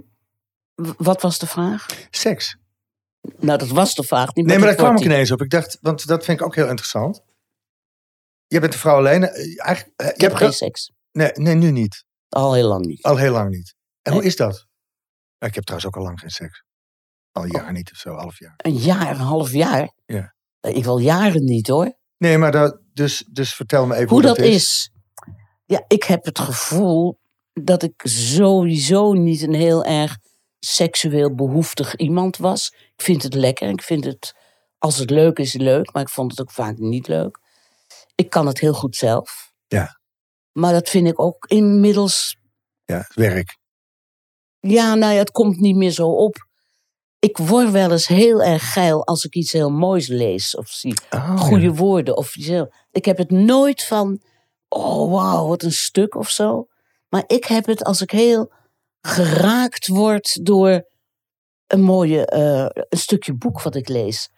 [0.97, 1.87] wat was de vraag?
[2.11, 2.57] Seks.
[3.39, 4.35] Nou, dat was de vraag.
[4.35, 5.43] Niet Nee, maar daar kwam ik ineens op.
[5.43, 7.23] Ik dacht, want dat vind ik ook heel interessant.
[8.47, 9.23] Je bent een vrouw alleen.
[9.25, 10.93] eh, Eigenlijk, eh, je Ik heb geen ge- seks.
[11.13, 12.05] nee, nee, nu niet.
[12.29, 13.03] Al heel lang niet.
[13.03, 13.75] Al heel lang niet.
[14.03, 14.67] En hoe is dat?
[15.39, 16.63] Ja, ik heb trouwens ook al lang geen seks.
[17.33, 18.55] Al een jaar niet of zo, half jaar.
[18.57, 19.93] Een jaar, een half jaar?
[20.07, 20.35] Ja.
[20.61, 21.99] Eh, Ik wil jaren niet hoor.
[22.19, 24.91] Nee, maar dat, dus, dus vertel me even Hoe dat is.
[25.65, 27.19] Ja, ik heb het gevoel
[27.53, 30.19] dat ik sowieso niet een heel erg
[30.61, 32.75] seksueel behoeftig iemand was.
[32.97, 33.69] Ik vind het lekker.
[33.69, 34.35] Ik vind het,
[34.79, 35.93] als het leuk is, leuk.
[35.93, 37.39] Maar ik vond het ook vaak niet leuk.
[38.15, 39.53] Ik kan het heel goed zelf.
[39.67, 39.99] Ja.
[40.53, 42.37] Maar dat vind ik ook inmiddels
[42.85, 43.57] Ja, werk.
[44.61, 46.49] ja, nou ja, het komt niet meer zo op.
[47.19, 50.95] Ik word wel eens heel erg geil als ik iets heel moois lees of zie.
[51.11, 51.73] Oh, Goede ja.
[51.73, 52.73] woorden of heel...
[52.91, 54.21] Ik heb het nooit van,
[54.69, 56.69] oh wauw, wat een stuk of zo.
[57.09, 58.53] Maar ik heb het als ik heel
[59.01, 60.89] geraakt word door
[61.67, 64.29] een mooie, eh, een stukje boek wat ik lees.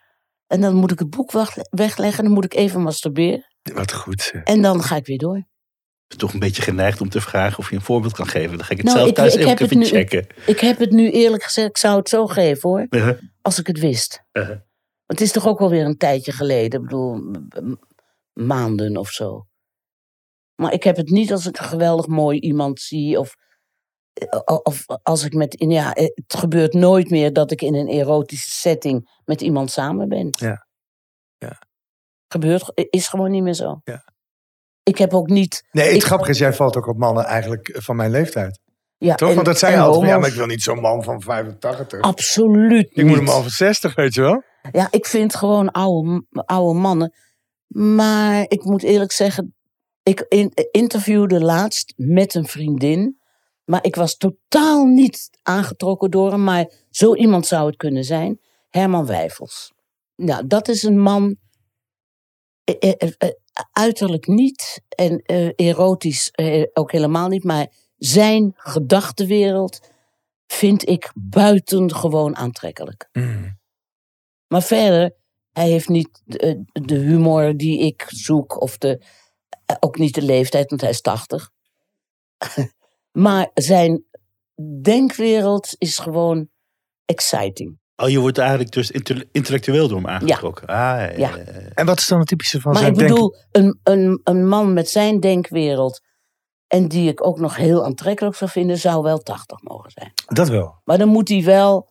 [0.47, 3.47] En dan moet ik het boek weg- wegleggen, dan moet ik even masturberen.
[3.75, 4.33] Wat goed.
[4.45, 5.51] En dan ga ik weer door.
[6.09, 8.57] is toch een beetje geneigd om te vragen of je een voorbeeld kan geven.
[8.57, 10.27] Dan ga ik het Nou, zelf ik- thuis ik even, nu- checken.
[10.47, 12.87] Ik heb het nu eerlijk gezegd, ik zou het zo geven hoor.
[12.91, 13.19] Uh-huh.
[13.43, 14.23] Als ik het wist.
[14.33, 14.57] Uh-huh.
[15.07, 16.81] Het is toch ook alweer een tijdje geleden.
[16.81, 17.21] Ik bedoel,
[18.33, 19.47] maanden of zo.
[20.55, 23.19] Maar ik heb het niet als ik een geweldig mooi iemand zie.
[23.19, 23.35] Of,
[24.63, 25.55] of als ik met.
[25.59, 30.09] Ja, eh, het gebeurt nooit meer dat ik in een erotische setting met iemand samen
[30.09, 30.29] ben.
[30.31, 30.67] Ja.
[31.39, 31.59] Ja.
[32.29, 33.81] Gebeurt, is gewoon niet meer zo.
[33.85, 34.11] Ja.
[34.83, 35.63] Ik heb ook niet.
[35.71, 38.61] Nee, het Ik- grappige is, jij valt ook op mannen eigenlijk van mijn leeftijd.
[38.97, 39.29] Ja, Toch?
[39.29, 40.01] en- Want dat zei je en altijd.
[40.01, 40.29] van, Ja, homo's.
[40.29, 42.01] maar ik wil niet zo'n man van 85.
[42.01, 44.43] Absoluut ik moet een man van 60, weet je wel?
[44.73, 47.15] Ja, ik vind gewoon oude, oude mannen.
[47.75, 49.55] Maar ik moet eerlijk zeggen,
[50.03, 53.21] ik in, interviewde laatst met een vriendin.
[53.65, 56.45] Maar ik was totaal niet aangetrokken door hem.
[56.45, 58.41] Maar zo iemand zou het kunnen zijn.
[58.69, 59.73] Herman Wijfels.
[60.17, 61.37] Nou, dat is een man.
[62.65, 63.29] eh, eh, eh,
[63.73, 64.83] uiterlijk niet.
[64.89, 65.23] En
[65.57, 66.31] erotisch
[66.73, 67.45] ook helemaal niet.
[67.45, 69.81] Maar zijn gedachtenwereld
[70.47, 73.09] vind ik buitengewoon aantrekkelijk.
[74.47, 75.15] Maar verder,
[75.53, 79.03] hij heeft niet de, de humor die ik zoek, of de,
[79.81, 81.51] ook niet de leeftijd, want hij is 80.
[83.13, 84.05] maar zijn
[84.83, 86.49] denkwereld is gewoon
[87.05, 87.81] exciting.
[87.97, 90.67] Oh, je wordt eigenlijk dus intel- intellectueel door hem aangetrokken.
[90.67, 91.37] Ah, ja, ja, Ja.
[91.75, 93.15] En wat is dan het typische van maar zijn ik denken?
[93.17, 96.01] bedoel, een, een, een man met zijn denkwereld,
[96.67, 100.13] en die ik ook nog heel aantrekkelijk zou vinden, zou wel 80 mogen zijn.
[100.27, 100.81] Dat wel.
[100.85, 101.91] Maar dan moet hij wel,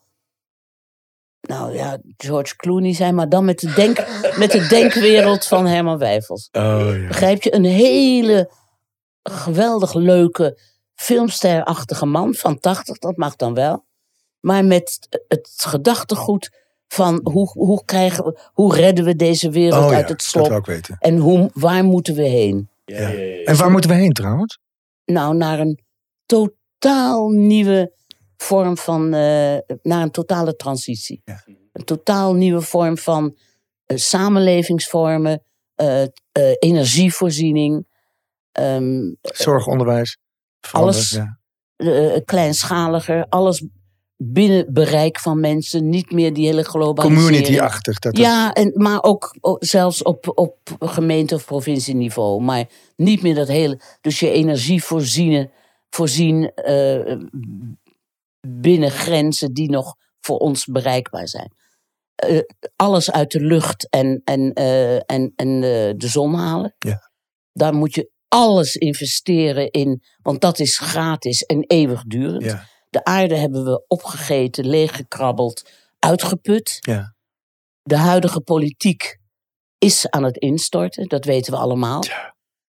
[1.42, 3.98] nou ja, George Clooney zijn, maar dan met de, denk,
[4.44, 6.50] met de denkwereld van Herman Wijfels.
[6.52, 6.62] Oh
[7.02, 7.08] ja.
[7.08, 7.56] Begrijp je?
[7.56, 8.52] Een hele
[9.24, 10.60] geweldig leuke
[11.02, 13.86] filmsterachtige man van 80, dat mag dan wel.
[14.40, 16.52] Maar met het gedachtegoed
[16.88, 20.28] van hoe, hoe, krijgen we, hoe redden we deze wereld Oh ja, uit het dat
[20.28, 20.98] slop wil ik weten.
[21.00, 22.70] en hoe, waar moeten we heen?
[22.86, 23.14] Ja.
[23.44, 24.60] En waar moeten we heen trouwens?
[25.06, 25.80] Nou, naar een
[26.26, 27.94] totaal nieuwe
[28.38, 31.22] vorm van, eh, naar een totale transitie.
[31.26, 31.44] Ja.
[31.74, 33.38] Een totaal nieuwe vorm van
[33.86, 35.44] eh, samenlevingsvormen,
[35.76, 36.10] eh, eh,
[36.60, 37.88] energievoorziening,
[38.52, 40.18] ehm, Zorg, onderwijs.
[40.72, 41.08] Alles.
[41.10, 41.40] veranderen,
[41.76, 43.64] eh, kleinschaliger, alles
[44.24, 47.26] binnen bereik van mensen, niet meer die hele globalisering.
[47.28, 48.00] Community-achtig.
[48.00, 52.42] Dat het- Ja, en, maar ook o- zelfs op, op gemeente- of provincieniveau.
[52.42, 53.80] Maar niet meer dat hele.
[54.02, 55.52] Dus je energie voorzien,
[55.90, 57.16] voorzien eh,
[58.48, 61.54] binnen grenzen die nog voor ons bereikbaar zijn.
[62.16, 62.40] Eh,
[62.76, 66.76] alles uit de lucht en, en, eh, en, en eh, de zon halen.
[66.80, 67.10] Ja.
[67.54, 72.44] Daar moet je alles investeren in, want dat is gratis en eeuwigdurend.
[72.44, 72.66] Ja.
[72.90, 75.70] De aarde hebben we opgegeten, leeggekrabbeld,
[76.00, 76.78] uitgeput.
[76.80, 77.16] Ja.
[77.84, 79.20] De huidige politiek
[79.78, 82.04] is aan het instorten, dat weten we allemaal.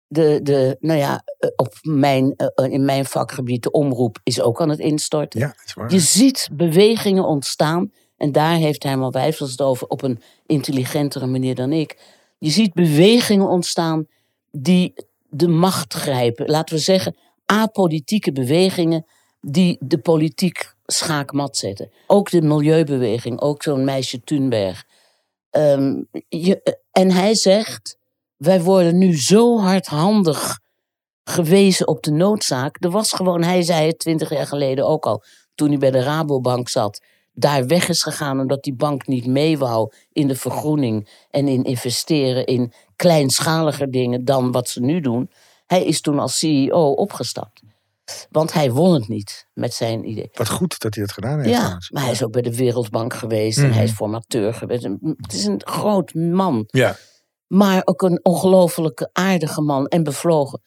[0.07, 4.62] De, de, nou ja, eh, op mijn, eh, in mijn vakgebied, de omroep, is ook
[4.62, 5.39] aan het instorten.
[5.39, 5.91] ja, is waar.
[5.91, 11.55] Je ziet bewegingen ontstaan, en daar heeft Herman Wijfels het over op een intelligentere manier
[11.55, 12.18] dan ik.
[12.38, 14.07] Je ziet bewegingen ontstaan
[14.51, 14.93] die
[15.30, 16.49] de macht grijpen.
[16.49, 17.15] Laten we zeggen,
[17.45, 19.05] apolitieke bewegingen
[19.41, 21.91] die de politiek schaakmat zetten.
[22.07, 24.86] Ook de milieubeweging, ook zo'n meisje Thunberg.
[25.49, 27.97] Ehm, je, en hij zegt,
[28.38, 30.59] wij worden nu zo hardhandig
[31.23, 32.84] gewezen op de noodzaak.
[32.84, 35.23] Er was gewoon, hij zei het twintig jaar geleden ook al,
[35.55, 37.01] toen hij bij de Rabobank zat,
[37.34, 41.63] daar weg is gegaan omdat die bank niet mee wou in de vergroening en in
[41.63, 45.29] investeren in kleinschaliger dingen dan wat ze nu doen.
[45.65, 47.61] Hij is toen als CEO opgestapt.
[48.29, 50.29] Want hij won het niet met zijn idee.
[50.33, 51.49] Wat goed dat hij dat gedaan heeft.
[51.49, 51.89] Ja, trouwens.
[51.89, 53.73] maar hij is ook bij de Wereldbank geweest en Mhm.
[53.73, 54.83] hij is formateur geweest.
[55.17, 56.95] Het is een groot man Ja.
[57.47, 60.61] maar ook een ongelofelijke aardige man en bevlogen.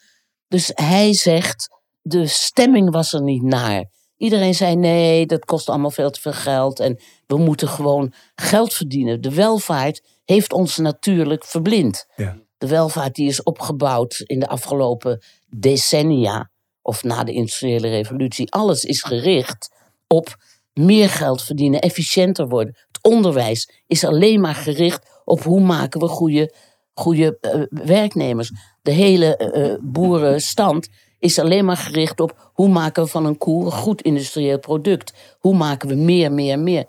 [0.48, 1.68] Dus hij zegt,
[2.02, 3.84] de stemming was er niet naar.
[4.16, 8.72] Iedereen zei nee, dat kost allemaal veel te veel geld en we moeten gewoon geld
[8.74, 9.20] verdienen.
[9.20, 12.06] De welvaart heeft ons natuurlijk verblind.
[12.16, 12.38] Ja.
[12.58, 16.50] De welvaart die is opgebouwd in de afgelopen decennia
[16.82, 18.52] of na de industriële revolutie.
[18.52, 19.74] Alles is gericht
[20.06, 20.36] op
[20.72, 22.76] meer geld verdienen, efficiënter worden.
[22.86, 26.54] Het onderwijs is alleen maar gericht op hoe maken we goede,
[26.94, 28.52] goede eh, werknemers.
[28.82, 33.64] De hele eh, boerenstand is alleen maar gericht op hoe maken we van een koe
[33.64, 35.12] een goed industrieel product.
[35.38, 36.86] Hoe maken we meer, meer, meer.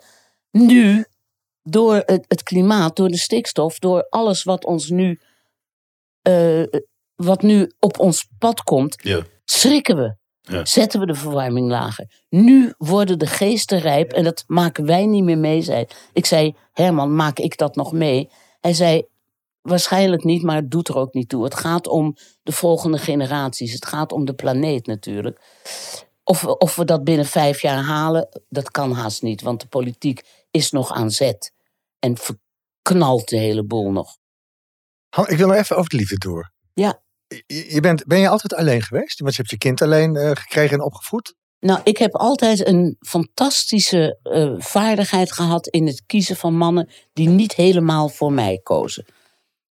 [0.50, 1.04] Nu,
[1.64, 5.20] door het, het klimaat, door de stikstof, door alles wat ons nu,
[6.22, 6.62] eh,
[7.14, 9.22] wat nu op ons pad komt, Ja.
[9.44, 10.16] schrikken we.
[10.40, 10.64] Ja.
[10.64, 12.06] Zetten we de verwarming lager.
[12.28, 15.62] Nu worden de geesten rijp en dat maken wij niet meer mee.
[15.62, 15.86] Zei.
[16.12, 18.30] Ik zei, Herman, maak ik dat nog mee?
[18.60, 19.02] Hij zei,
[19.62, 21.44] waarschijnlijk niet, maar het doet er ook niet toe.
[21.44, 23.72] Het gaat om de volgende generaties.
[23.72, 25.40] Het gaat om de planeet natuurlijk.
[26.24, 29.42] Of, of we dat binnen vijf jaar halen, dat kan haast niet.
[29.42, 31.52] Want de politiek is nog aan zet.
[32.04, 34.16] En verknalt de hele boel nog.
[35.08, 36.52] Han, ik wil nog even over de liefde door.
[36.74, 37.02] Ja.
[37.26, 39.20] Je, je bent, ben je altijd alleen geweest?
[39.20, 41.34] Want je hebt je kind alleen eh, gekregen en opgevoed.
[41.58, 47.28] Nou, ik heb altijd een fantastische eh, vaardigheid gehad in het kiezen van mannen die
[47.28, 49.06] niet helemaal voor mij kozen.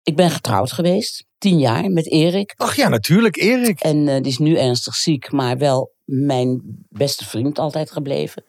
[0.03, 2.53] Ik ben getrouwd geweest, tien jaar, met Erik.
[2.57, 3.79] Ach ja, natuurlijk, Erik.
[3.79, 8.45] En eh, die is nu ernstig ziek, maar wel mijn beste vriend altijd gebleven.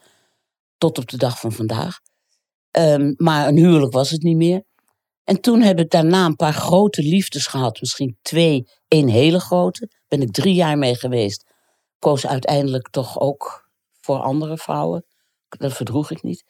[0.79, 2.01] Tot op de dag van vandaag.
[2.77, 4.65] Ehm, maar een huwelijk was het niet meer.
[5.25, 7.81] En toen heb ik daarna een paar grote liefdes gehad.
[7.81, 9.91] Misschien twee, één hele grote.
[10.09, 11.45] Ben ik drie jaar mee geweest.
[11.99, 13.69] Koos uiteindelijk toch ook
[14.01, 15.05] voor andere vrouwen.
[15.49, 16.45] Dat verdroeg ik niet.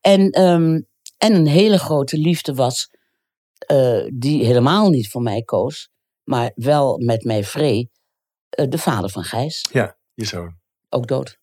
[0.00, 0.80] En, ehm,
[1.18, 2.90] en een hele grote liefde was,
[3.58, 5.88] eh, die helemaal niet voor mij koos.
[6.24, 7.90] Maar wel met mij vree.
[8.48, 9.66] eh, de vader van Gijs.
[10.14, 10.54] Je zoon.
[10.88, 11.38] Ook dood.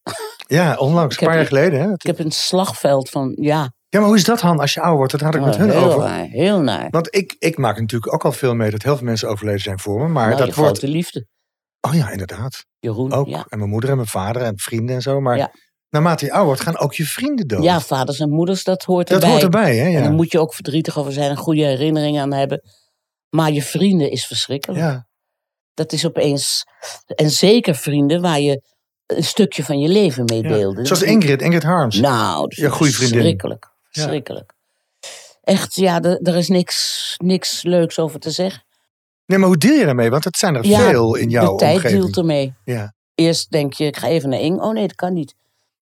[0.48, 1.80] Ja, onlangs, een paar jaar geleden.
[1.82, 1.92] Hè?
[1.94, 4.98] Ik heb een slagveld van, ja, Ja, maar hoe is dat, Han, als je ouder
[4.98, 5.12] wordt?
[5.12, 6.00] Dat had ik met hun heel over.
[6.10, 6.88] naar, heel naar.
[6.89, 9.80] Want ik, ik maak natuurlijk ook al veel mee dat heel veel mensen overleden zijn
[9.80, 10.08] voor me.
[10.08, 10.78] Maar nou, dat wordt.
[10.78, 11.26] grote liefde,
[11.82, 12.66] Oh ja, inderdaad.
[12.80, 13.14] Jeroen.
[13.14, 13.28] Ook.
[13.28, 13.46] Ja.
[13.50, 15.20] En mijn moeder en mijn vader en vrienden en zo.
[15.22, 15.52] Maar Ja.
[15.89, 17.64] naarmate je ouder wordt, gaan ook je vrienden dood.
[17.64, 19.30] ja, vaders en moeders, dat hoort dat erbij.
[19.32, 19.86] hoort erbij, hè?
[19.86, 20.02] En Ja.
[20.02, 22.62] daar moet je ook verdrietig over zijn en goede herinneringen aan hebben.
[23.30, 24.82] Maar je vrienden is verschrikkelijk.
[24.82, 25.08] ja.
[25.74, 26.64] Dat is opeens...
[27.16, 28.62] En zeker vrienden waar je
[29.06, 30.50] een stukje van je leven mee ja.
[30.50, 30.86] deelde.
[30.86, 32.00] Zoals Ingrid, Ingrid Harms.
[32.00, 33.16] Nou, dat is Je goede vriendin.
[33.18, 33.72] verschrikkelijk.
[34.02, 34.54] Verschrikkelijk.
[35.41, 38.64] Echt, ja, er, is niks, niks leuks over te zeggen.
[39.26, 40.10] Nee, maar hoe deel je daarmee?
[40.10, 42.02] Want het zijn er Ja, veel in jouw de tijd omgeving.
[42.02, 42.54] deelt ermee.
[42.64, 42.94] Ja.
[43.16, 44.62] Eerst denk je, ik ga even naar Ing.
[44.62, 45.36] Oh nee, dat kan niet.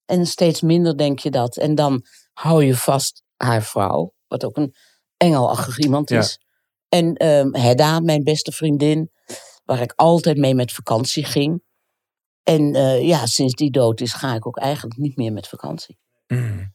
[0.06, 1.58] En steeds minder denk je dat.
[1.58, 4.76] En dan hou je vast haar vrouw, wat ook een
[5.18, 6.20] engelachtig iemand Ja.
[6.20, 6.40] is.
[6.90, 9.12] En ehm Hedda, mijn beste vriendin,
[9.66, 11.64] waar ik altijd mee met vakantie ging.
[12.44, 15.98] En eh, ja, sinds die dood is, ga ik ook eigenlijk niet meer met vakantie.
[16.28, 16.74] Mm.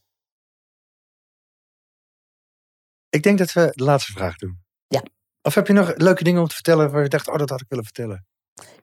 [3.09, 4.59] Ik denk dat we de laatste vraag doen.
[4.87, 5.01] Ja.
[5.41, 7.61] Of heb je nog leuke dingen om te vertellen waar je dacht, oh, dat had
[7.61, 8.25] ik willen vertellen?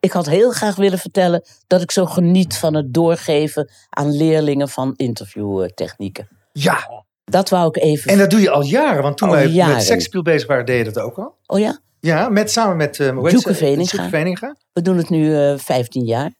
[0.01, 4.68] Ik had heel graag willen vertellen dat ik zo geniet van het doorgeven aan leerlingen
[4.68, 6.29] van interviewtechnieken.
[6.53, 8.11] Ja, Dat wou ik even.
[8.12, 9.03] en dat doe je al jaren.
[9.03, 9.75] Want toen Al wij jaren.
[9.75, 11.39] met sekspiel bezig waren, deed je dat ook al.
[11.47, 11.79] Oh ja?
[12.01, 14.09] Ja, met, samen met uh, Joeke Veninga.
[14.09, 14.57] Veninga.
[14.72, 16.35] We doen het nu eh 15 jaar.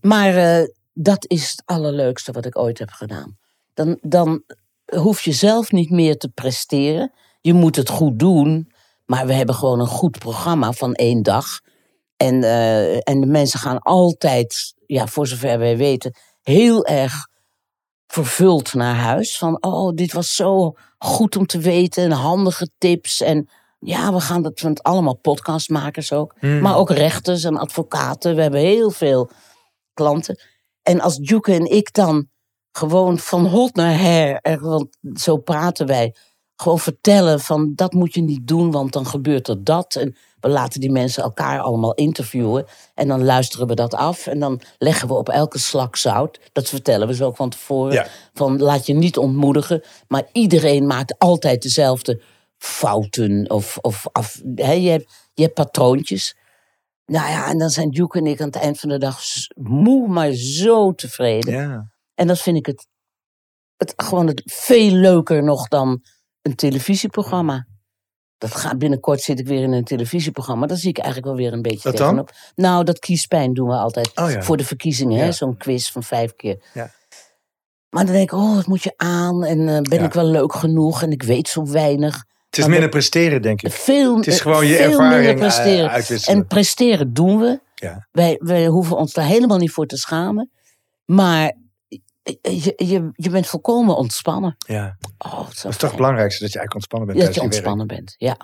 [0.00, 3.38] Maar eh, dat is het allerleukste wat ik ooit heb gedaan.
[3.74, 4.42] Dan, dan
[4.96, 7.12] hoef je zelf niet meer te presteren.
[7.40, 8.72] Je moet het goed doen.
[9.04, 11.60] Maar we hebben gewoon een goed programma van één dag.
[12.16, 17.28] En, eh, en de mensen gaan altijd, ja, voor zover wij weten, heel erg
[18.06, 19.38] vervuld naar huis.
[19.38, 22.04] Van, oh, dit was zo goed om te weten.
[22.04, 23.20] En handige tips.
[23.20, 26.34] En ja, we gaan dat, want allemaal podcastmakers ook.
[26.38, 26.60] Hmm.
[26.60, 28.34] Maar ook rechters en advocaten.
[28.34, 29.30] We hebben heel veel
[29.94, 30.40] klanten.
[30.82, 32.28] En als Joeke en ik dan
[32.78, 36.14] gewoon van hot naar her, er- want zo praten wij,
[36.56, 39.94] gewoon vertellen van dat moet je niet doen, want dan gebeurt er dat.
[39.94, 42.64] En we laten die mensen elkaar allemaal interviewen.
[42.94, 44.26] En dan luisteren we dat af.
[44.26, 46.40] En dan leggen we op elke slak zout.
[46.52, 47.92] Dat vertellen we zo ook van tevoren.
[47.92, 48.06] Ja.
[48.34, 49.82] Van laat je niet ontmoedigen.
[50.08, 52.22] Maar iedereen maakt altijd dezelfde
[52.58, 53.50] fouten.
[53.50, 56.36] Of, of af, je, hebt, je hebt patroontjes.
[57.06, 59.20] Nou ja, en dan zijn Duke en ik aan het eind van de dag
[59.54, 61.52] moe, maar zo tevreden.
[61.54, 61.90] Ja.
[62.18, 62.86] En dat vind ik het,
[63.76, 66.02] het gewoon het veel leuker nog dan
[66.42, 67.66] een televisieprogramma.
[68.38, 70.66] Dat gaat, binnenkort zit ik weer in een televisieprogramma.
[70.66, 72.06] Daar zie ik eigenlijk wel weer een beetje Wat dan?
[72.08, 72.32] tegenop.
[72.54, 74.42] Nou, dat kiespijn doen we altijd Oh ja.
[74.42, 75.18] voor de verkiezingen.
[75.18, 75.24] hè?
[75.24, 75.32] Ja.
[75.32, 76.62] Zo'n quiz van vijf keer.
[76.74, 76.90] Ja.
[77.90, 79.44] Maar dan denk ik, oh, wat moet je aan?
[79.44, 81.02] En eh, ben ik wel leuk genoeg?
[81.02, 82.14] En ik weet zo weinig.
[82.14, 83.72] Het is Maar minder presteren, denk ik.
[83.72, 85.90] Veel, Het is gewoon je ervaring eh, presteren.
[86.26, 87.60] En presteren doen we.
[87.74, 88.06] Ja.
[88.12, 90.50] Wij, wij hoeven ons daar helemaal niet voor te schamen.
[91.04, 91.54] Maar
[92.42, 94.56] je, je, je bent volkomen ontspannen.
[94.66, 94.96] ja.
[95.18, 97.52] Oh, het is, toch het belangrijkste, dat je eigenlijk ontspannen bent Dat je werk.
[97.52, 98.36] ontspannen bent, ja.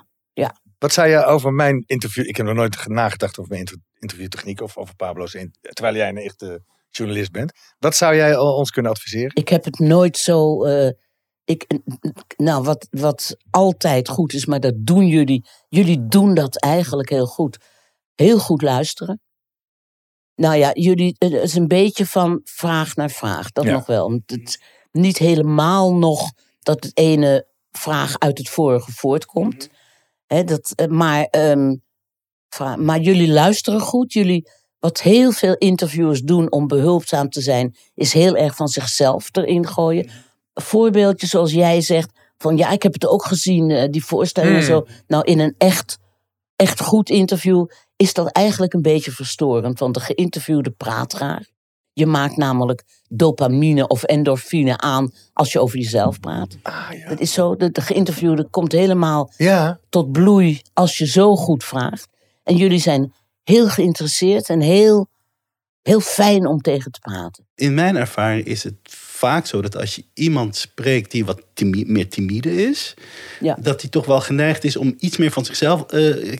[0.79, 2.29] Wat zei je over mijn interview?
[2.29, 5.37] Ik heb nog nooit nagedacht over mijn inter- interviewtechniek of over Pablo's.
[5.61, 7.53] terwijl jij een echte journalist bent.
[7.79, 9.31] Wat zou jij ons kunnen adviseren?
[9.35, 10.65] Ik heb het nooit zo.
[10.65, 10.91] eh,
[11.45, 11.67] ik,
[12.37, 15.47] nou, wat, wat altijd goed is, maar dat doen jullie.
[15.69, 17.59] Jullie doen dat eigenlijk heel goed.
[18.15, 19.21] Heel goed luisteren.
[20.37, 23.53] Nou ja, jullie, het is een beetje van vraag naar vraag.
[23.53, 23.73] Dat Ja.
[23.73, 24.09] nog wel.
[24.11, 24.63] Want Het,
[24.93, 26.33] niet helemaal nog
[26.63, 29.69] dat het ene vraag uit het vorige voortkomt.
[30.27, 31.75] Hè, dat, eh, maar, ehm,
[32.77, 34.13] maar jullie luisteren goed.
[34.13, 39.29] Jullie, wat heel veel interviewers doen om behulpzaam te zijn, is heel erg van zichzelf
[39.33, 40.11] erin gooien.
[40.53, 44.53] Een voorbeeldje zoals jij zegt, van ja, ik heb het ook gezien, eh, die voorstelling
[44.57, 44.69] en Hmm.
[44.71, 44.87] zo.
[45.07, 45.99] Nou, in een echt,
[46.57, 51.47] echt goed interview is dat eigenlijk een beetje verstorend, want de geïnterviewde praat raar.
[51.93, 56.57] Je maakt namelijk dopamine of endorfine aan als je over jezelf praat.
[56.63, 57.09] Ah, ja.
[57.09, 61.65] Dat is zo, de, de geïnterviewde komt helemaal Ja, tot bloei als je zo goed
[61.65, 62.09] vraagt.
[62.43, 65.09] En jullie zijn heel geïnteresseerd en heel,
[65.83, 67.47] heel fijn om tegen te praten.
[67.55, 68.77] In mijn ervaring is het
[69.17, 72.95] vaak zo dat als je iemand spreekt die wat meer timide is,
[73.41, 73.57] Ja.
[73.61, 76.39] dat hij toch wel geneigd is om iets meer van zichzelf eh, eh,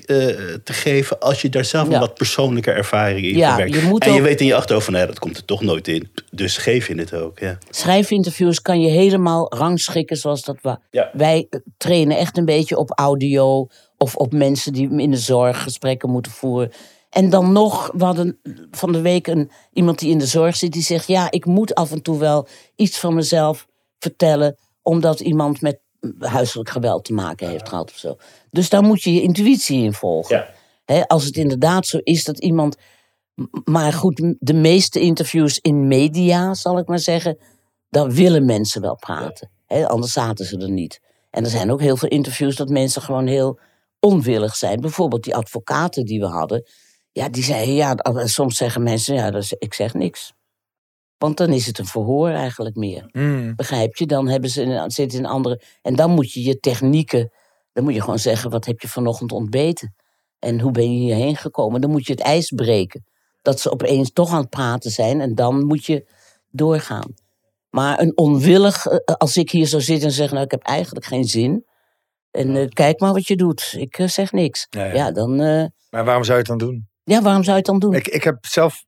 [0.65, 1.95] te geven als je daar zelf Ja.
[1.95, 3.75] een wat persoonlijke ervaring in Ja, verwerkt.
[3.75, 5.63] je moet en je ook- weet in je achterhoofd van, ja, dat komt er toch
[5.63, 6.09] nooit in.
[6.31, 7.39] Dus geef je het ook.
[7.39, 7.59] Ja.
[7.71, 10.77] Schrijfinterviews kan je helemaal rangschikken zoals dat we.
[11.13, 13.69] Wij eh, trainen echt een beetje op audio
[13.99, 16.73] of op mensen die in de zorg gesprekken moeten voeren.
[17.15, 18.39] En dan nog, we hadden
[18.71, 21.75] van de week een, iemand die in de zorg zit, die zegt: Ja, ik moet
[21.75, 22.47] af en toe wel
[22.77, 23.67] iets van mezelf
[23.99, 25.81] vertellen, omdat iemand met
[26.19, 28.17] huiselijk geweld te maken heeft gehad of zo.
[28.51, 30.47] Dus daar moet je je intuïtie in volgen.
[30.87, 31.03] Ja.
[31.03, 32.77] Als het inderdaad zo is dat iemand.
[33.65, 37.39] Maar goed, de meeste interviews in media, zal ik maar zeggen.
[37.89, 39.51] dan willen mensen wel praten.
[39.67, 41.01] Anders zaten ze er niet.
[41.31, 43.59] En er zijn ook heel veel interviews dat mensen gewoon heel
[44.01, 44.81] onwillig zijn.
[44.81, 46.65] Bijvoorbeeld die advocaten die we hadden.
[47.15, 47.97] Ja, die zeiden ja.
[48.25, 50.33] Soms zeggen mensen, ja, dat is- ik zeg niks.
[51.19, 53.09] Want dan is het een verhoor eigenlijk meer.
[53.13, 53.55] Mm.
[53.57, 54.07] Begrijp je?
[54.07, 55.61] Dan hebben ze een, zitten in andere.
[55.83, 57.33] En dan moet je je technieken.
[57.73, 59.95] Dan moet je gewoon zeggen: wat heb je vanochtend ontbeten?
[60.39, 61.81] En hoe ben je hierheen gekomen?
[61.81, 63.05] Dan moet je het ijs breken.
[63.43, 65.21] Dat ze opeens toch aan het praten zijn.
[65.21, 66.07] En dan moet je
[66.51, 67.15] doorgaan.
[67.71, 71.05] Maar een onwillig, eh, als ik hier zo zit en zeg: Nou, ik heb eigenlijk
[71.07, 71.67] geen zin.
[72.31, 73.75] En eh, kijk maar wat je doet.
[73.79, 74.67] Ik eh, zeg niks.
[74.71, 75.11] Ja, Ja, ja.
[75.13, 75.41] dan.
[75.41, 76.89] eh, Maar waarom zou je het dan doen?
[77.05, 77.95] Ja, waarom zou je het dan doen?
[77.95, 78.85] Ik, ik heb zelf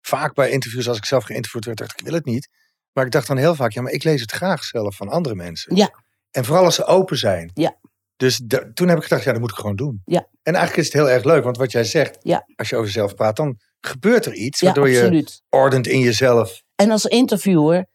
[0.00, 2.48] vaak bij interviews, als ik zelf geïnterviewd werd, dacht ik, ik wil het niet.
[2.92, 5.34] Maar ik dacht dan heel vaak, ja, maar ik lees het graag zelf van andere
[5.34, 5.76] mensen.
[5.76, 5.90] Ja.
[6.30, 7.50] En vooral als ze open zijn.
[7.54, 7.76] Ja.
[8.16, 8.40] Dus
[8.74, 10.02] toen heb ik gedacht, ja, dat moet ik gewoon doen.
[10.04, 10.28] Ja.
[10.42, 12.46] En eigenlijk is het heel erg leuk, want wat jij zegt, Ja.
[12.56, 16.62] als je over jezelf praat, dan gebeurt er iets, ja, waardoor je ordent in jezelf.
[16.74, 17.86] En als interviewer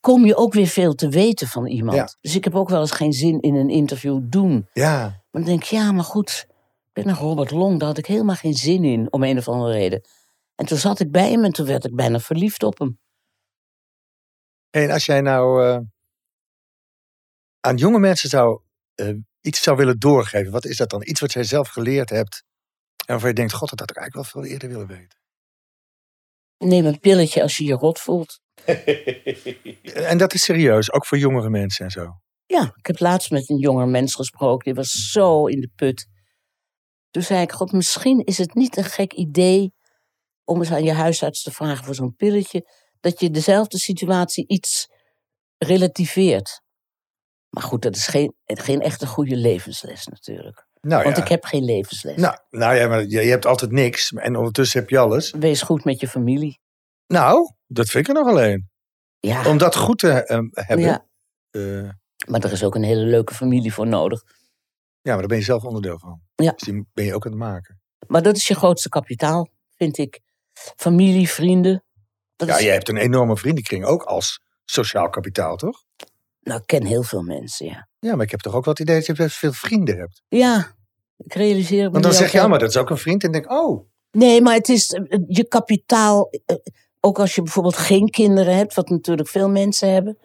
[0.00, 1.96] kom je ook weer veel te weten van iemand.
[1.96, 2.08] Ja.
[2.20, 4.68] Dus ik heb ook wel eens geen zin in een interview doen.
[4.72, 6.46] Ja, Maar dan denk ik, ja, maar goed.
[6.92, 9.48] Ik ben naar Robert Long, daar had ik helemaal geen zin in, om een of
[9.48, 10.08] andere reden.
[10.54, 12.98] En toen zat ik bij hem en toen werd ik bijna verliefd op hem.
[14.70, 15.78] en als jij nou eh,
[17.60, 18.62] aan jonge mensen zou,
[18.94, 21.02] eh, iets zou willen doorgeven, wat is dat dan?
[21.06, 22.44] Iets wat jij zelf geleerd hebt
[22.96, 25.18] en waarvan je denkt, god, dat had ik eigenlijk wel veel eerder willen weten.
[26.58, 28.40] Neem een pilletje als je je rot voelt.
[30.10, 32.20] En dat is serieus, ook voor jongere mensen en zo.
[32.46, 36.10] Ja, ik heb laatst met een jonger mens gesproken, die was zo in de put.
[37.12, 39.74] Toen zei ik, god, misschien is het niet een gek idee
[40.44, 42.68] om eens aan je huisarts te vragen voor zo'n pilletje,
[43.00, 44.88] dat je dezelfde situatie iets
[45.58, 46.60] relativeert.
[47.48, 50.66] Maar goed, dat is geen, geen echte goede levensles natuurlijk.
[50.80, 51.22] Nou Want ja.
[51.22, 52.16] ik heb geen levensles.
[52.16, 55.30] Nou, nou ja, maar je, je hebt altijd niks en ondertussen heb je alles.
[55.30, 56.60] Wees goed met je familie.
[57.06, 58.70] Nou, dat vind ik er nog alleen.
[59.20, 60.86] Ja, Om dat goed te eh, hebben.
[60.86, 61.06] ja,
[61.50, 61.88] eh,
[62.26, 64.22] maar er is ook een hele leuke familie voor nodig.
[65.02, 66.20] Ja, maar daar ben je zelf onderdeel van.
[66.34, 66.50] Ja.
[66.50, 67.80] Dus die ben je ook aan het maken.
[68.06, 70.20] Maar dat is je grootste kapitaal, vind ik.
[70.76, 71.84] Familie, vrienden.
[72.36, 75.82] Dat Ja, is, je hebt een enorme vriendenkring ook als sociaal kapitaal, toch?
[76.40, 77.88] Nou, ik ken heel veel mensen, ja.
[77.98, 80.22] Ja, maar ik heb toch ook het idee dat je best veel vrienden hebt.
[80.28, 80.74] Ja,
[81.16, 83.24] ik realiseer me Want dan zeg je, ja, wel- maar dat is ook een vriend.
[83.24, 86.30] En denk oh, Nee, maar het is eh, je kapitaal.
[86.46, 86.56] eh,
[87.00, 90.18] Ook als je bijvoorbeeld geen kinderen hebt, wat natuurlijk veel mensen hebben.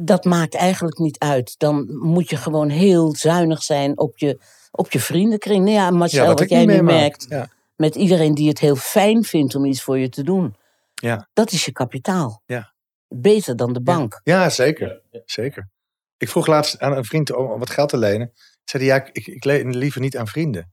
[0.00, 1.54] Dat maakt eigenlijk niet uit.
[1.58, 4.40] Dan moet je gewoon heel zuinig zijn op je,
[4.70, 5.64] op je vriendenkring.
[5.64, 7.26] Nou ja, Marcel, ja, wat, jij nu merkt.
[7.28, 7.48] Ja.
[7.76, 10.56] Met iedereen die het heel fijn vindt om iets voor je te doen.
[10.94, 11.28] Ja.
[11.32, 12.42] Dat is je kapitaal.
[12.46, 12.74] Ja.
[13.08, 14.20] Beter dan de bank.
[14.24, 15.02] ja, zeker.
[15.24, 15.68] Zeker.
[16.16, 18.32] Ik vroeg laatst aan een vriend om om wat geld te lenen.
[18.64, 20.72] Zei hij, ja, ik, ik leen liever niet aan vrienden.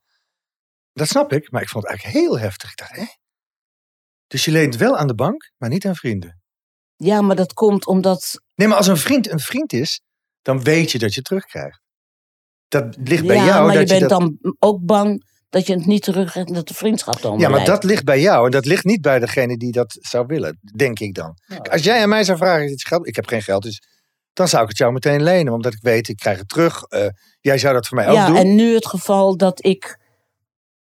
[0.94, 2.70] Dat snap ik, maar ik vond het eigenlijk heel heftig.
[2.70, 3.06] Ik dacht, hè?
[4.28, 6.42] Dus je leent wel aan de bank, maar niet aan vrienden.
[6.96, 10.02] Ja, maar dat komt omdat Nee, maar als een vriend een vriend is,
[10.42, 11.82] dan weet je dat je het terugkrijgt.
[12.68, 13.66] Dat ligt bij ja, jou.
[13.66, 14.20] maar dat je bent dat...
[14.20, 17.50] dan ook bang dat je het niet terugkrijgt en dat de vriendschap dan Ja, maar
[17.50, 17.68] blijft.
[17.68, 18.46] dat ligt bij jou.
[18.46, 21.38] En dat ligt niet bij degene die dat zou willen, denk ik dan.
[21.72, 23.82] Als jij aan mij zou vragen, iets geld, ik heb geen geld, dus
[24.34, 25.54] dan zou ik het jou meteen lenen.
[25.54, 26.84] Omdat ik weet, ik krijg het terug.
[26.84, 27.08] Eh,
[27.40, 28.36] jij zou dat voor mij ook ja, doen.
[28.36, 30.00] en nu het geval dat ik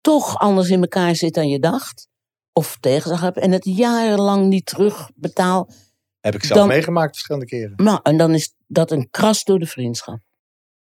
[0.01, 2.07] toch anders in elkaar zit dan je dacht.
[2.53, 5.69] Of tegenslag heb en het jarenlang niet terugbetaal.
[6.19, 7.73] Heb ik zelf dan- meegemaakt verschillende keren.
[7.75, 10.19] Nou, en dan is dat een kras door de vriendschap.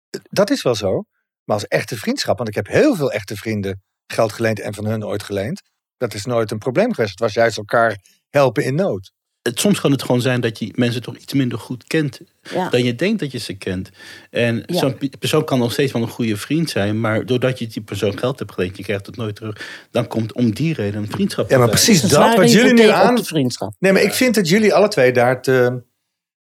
[0.09, 1.03] Dat is wel zo.
[1.43, 4.85] Maar als echte vriendschap, want ik heb heel veel echte vrienden geld geleend en van
[4.85, 5.61] hun ooit geleend.
[5.97, 7.11] Dat is nooit een probleem geweest.
[7.11, 7.97] Het was juist elkaar
[8.29, 9.11] helpen in nood.
[9.41, 12.19] Het, soms kan het gewoon zijn dat je mensen toch iets minder goed kent
[12.53, 12.69] Ja.
[12.69, 13.89] dan je denkt dat je ze kent.
[14.29, 14.79] En Ja.
[14.79, 17.81] zo'n pe- persoon kan nog steeds wel een goede vriend zijn, maar doordat je die
[17.81, 21.09] persoon geld hebt geleend, je krijgt het nooit terug, dan komt om die reden een
[21.11, 21.49] vriendschap.
[21.49, 23.15] Ja, maar precies dat zware wat jullie nu aan.
[23.15, 23.73] de vriendschap.
[23.79, 25.83] Nee, maar ik vind dat jullie alle twee daar te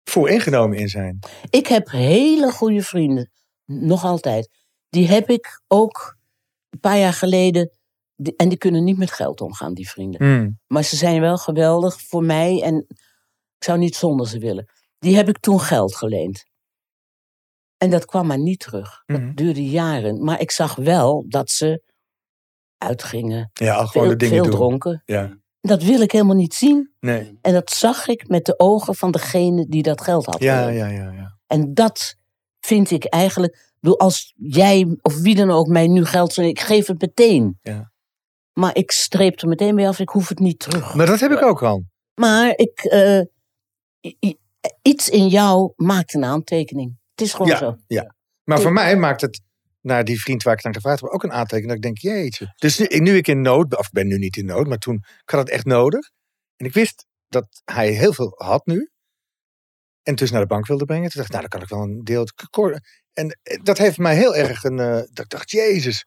[0.04, 1.18] voor ingenomen in zijn.
[1.50, 3.30] Ik heb hele goede vrienden,
[3.66, 4.48] nog altijd.
[4.88, 6.16] Die heb ik ook
[6.70, 7.70] een paar jaar geleden.
[8.22, 10.20] Die- En die kunnen niet met geld omgaan, die vrienden.
[10.66, 12.76] Maar ze zijn wel geweldig voor mij en
[13.58, 14.70] ik zou niet zonder ze willen.
[14.98, 16.44] Die heb ik toen geld geleend.
[17.76, 19.02] En dat kwam maar niet terug.
[19.06, 20.24] Dat duurde jaren.
[20.24, 21.82] Maar ik zag wel dat ze
[22.78, 24.52] uitgingen, Ja, gewoon veel, de dingen veel doen.
[24.52, 25.02] dronken.
[25.04, 26.92] Ja, Dat wil ik helemaal niet zien.
[27.00, 27.38] nee.
[27.42, 30.40] En dat zag ik met de ogen van degene die dat geld had.
[30.40, 31.38] Ja, ja, ja, ja.
[31.46, 32.14] En dat
[32.60, 33.72] vind ik eigenlijk.
[33.80, 37.58] bedoel, Als jij of wie dan ook mij nu geld zendt, ik geef het meteen.
[37.62, 37.92] Ja.
[38.60, 40.94] Maar ik streep er meteen mee af, ik hoef het niet terug.
[40.94, 41.84] Maar dat heb ik ook al.
[42.14, 43.20] Maar ik, eh,
[44.82, 46.98] iets in jou maakt een aantekening.
[47.10, 47.76] Het is gewoon Ja, zo.
[47.86, 48.14] ja.
[48.44, 49.40] Maar voor mij maakt het
[49.80, 51.66] naar die vriend waar ik aan gevraagd heb ook een aantekening.
[51.66, 52.52] Dat ik denk, jeetje.
[52.56, 54.94] Dus nu, nu ik in nood, of ik ben nu niet in nood, maar toen
[54.94, 56.10] ik had het echt nodig.
[56.56, 58.90] En ik wist dat hij heel veel had nu.
[60.02, 61.10] En dus naar de bank wilde brengen.
[61.10, 62.26] Toen dacht ik, nou, dan kan ik wel een deel.
[63.12, 64.78] En dat heeft mij heel erg een.
[64.78, 66.06] eh, dat ik dacht, jezus.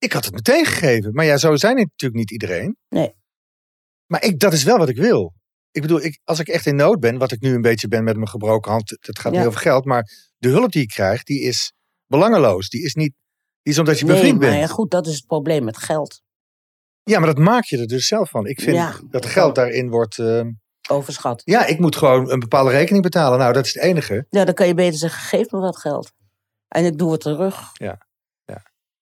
[0.00, 1.12] Ik had het meteen gegeven.
[1.14, 2.76] Maar ja, zo zijn het natuurlijk niet iedereen.
[2.88, 3.14] Nee.
[4.06, 5.32] Maar ik, dat is wel wat ik wil.
[5.70, 8.04] Ik bedoel, ik, als ik echt in nood ben, wat ik nu een beetje ben
[8.04, 9.38] met mijn gebroken hand, het gaat Ja.
[9.38, 11.72] niet over geld, maar de hulp die ik krijg, die is
[12.06, 12.68] belangeloos.
[12.68, 13.12] Die is niet,
[13.62, 14.54] die is omdat je Nee, bevriend bent.
[14.56, 16.22] ja, goed, dat is het probleem met geld.
[17.02, 18.46] Ja, maar dat maak je er dus zelf van.
[18.46, 18.94] Ik vind Ja.
[19.10, 20.18] dat geld daarin wordt.
[20.18, 20.42] eh,
[20.90, 21.42] Overschat.
[21.44, 23.38] ja, ik moet gewoon een bepaalde rekening betalen.
[23.38, 24.26] Nou, dat is het enige.
[24.30, 26.12] Ja, dan kan je beter zeggen, geef me wat geld.
[26.68, 27.70] En ik doe het terug.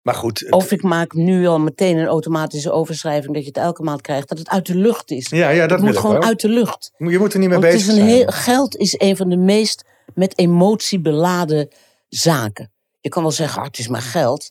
[0.08, 0.40] Maar goed.
[0.40, 4.00] het- Of ik maak nu al meteen een automatische overschrijving dat je het elke maand
[4.00, 4.28] krijgt.
[4.28, 5.28] Dat het uit de lucht is.
[5.28, 6.22] ja, ja, dat het moet gewoon wel.
[6.28, 6.90] uit de lucht.
[6.96, 8.16] Je moet er niet mee Want het bezig is een zijn.
[8.16, 9.84] heel, geld is een van de meest
[10.14, 11.68] met emotie beladen
[12.08, 12.72] zaken.
[13.00, 14.50] Je kan wel zeggen, ah, het is maar geld.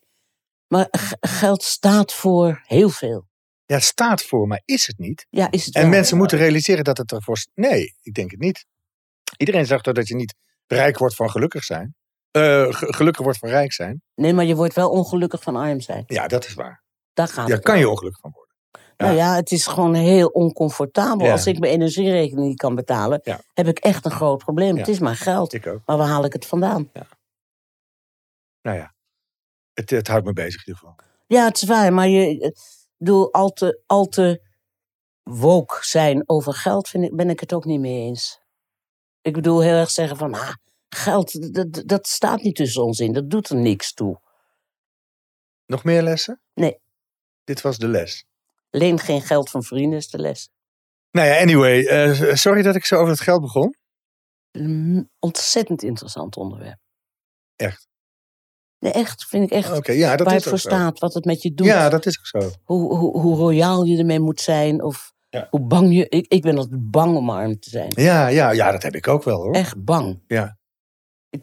[0.67, 0.87] Maar
[1.19, 3.27] geld staat voor heel veel.
[3.65, 5.25] Ja, staat voor, maar is het niet.
[5.29, 5.89] Ja, is het En wel.
[5.89, 7.37] mensen moeten realiseren dat het ervoor.
[7.55, 8.65] Nee, ik denk het niet.
[9.37, 10.33] Iedereen zegt dat je niet
[10.67, 11.95] rijk wordt van gelukkig zijn.
[12.37, 14.01] Eh, ge- gelukkig wordt van rijk zijn.
[14.15, 16.03] Nee, maar je wordt wel ongelukkig van arm zijn.
[16.07, 16.83] Ja, dat is waar.
[17.13, 17.79] Daar gaat Daar kan om.
[17.79, 18.55] je ongelukkig van worden.
[18.97, 21.25] Nou ja, het is gewoon heel oncomfortabel.
[21.25, 21.31] Ja.
[21.31, 23.39] Als ik mijn energierekening niet kan betalen, Ja.
[23.53, 24.77] heb ik echt een groot probleem.
[24.77, 25.53] Het is maar geld.
[25.53, 25.81] Ik ook.
[25.85, 26.91] Maar waar haal ik het vandaan?
[28.61, 28.93] Nou ja,
[29.73, 30.95] het, het houdt me bezig in ieder geval.
[31.27, 32.51] Ja, het is waar, maar je eh,
[32.97, 34.41] bedoel, al te, al te
[35.23, 38.39] woke zijn over geld vind ik, ben ik het ook niet mee eens.
[39.21, 40.53] Ik bedoel heel erg zeggen van, ah,
[40.89, 43.13] geld, dat, dat- staat niet tussen ons in.
[43.13, 44.19] Dat doet er niks toe.
[45.65, 46.41] Nog meer lessen?
[46.53, 46.79] Nee.
[47.43, 48.25] Dit was de les.
[48.69, 50.49] Leen geen geld van vrienden is de les.
[51.11, 51.85] Nou ja, anyway.
[51.85, 53.75] eh, sorry dat ik zo over het geld begon.
[54.51, 56.79] Een ontzettend interessant onderwerp.
[57.55, 57.87] Echt?
[58.79, 59.71] Nee, echt, vind ik echt.
[59.77, 61.67] Oké, ja, dat waar is het voor staat, wat het met je doet.
[61.67, 62.51] Ja, dat is ook zo.
[62.63, 64.83] hoe, hoe, hoe royaal je ermee moet zijn.
[64.83, 65.47] Of Ja.
[65.49, 66.09] hoe bang je...
[66.09, 67.91] Ik, ik ben altijd bang om arm te zijn.
[67.95, 69.53] Ja, ja, ja, dat heb ik ook wel hoor.
[69.53, 70.23] Echt bang.
[70.27, 70.57] Ja.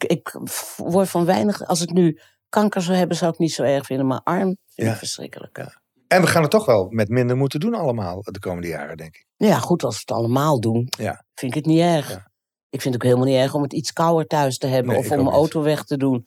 [0.03, 0.39] Ik,
[0.77, 1.65] word van weinig...
[1.67, 2.19] Als ik nu
[2.49, 4.07] kanker zou hebben, zou ik niet zo erg vinden.
[4.07, 4.91] Maar arm vind Ja.
[4.91, 5.57] ik verschrikkelijk.
[5.57, 5.81] Ja.
[6.07, 9.15] En we gaan het toch wel met minder moeten doen allemaal de komende jaren, denk
[9.15, 9.25] ik.
[9.35, 11.25] Ja, goed, als we het allemaal doen, Ja.
[11.33, 12.09] vind ik het niet erg.
[12.09, 12.31] Ja.
[12.69, 14.91] Ik vind het ook helemaal niet erg om het iets kouder thuis te hebben.
[14.91, 16.25] Nee, of om mijn auto weg te doen.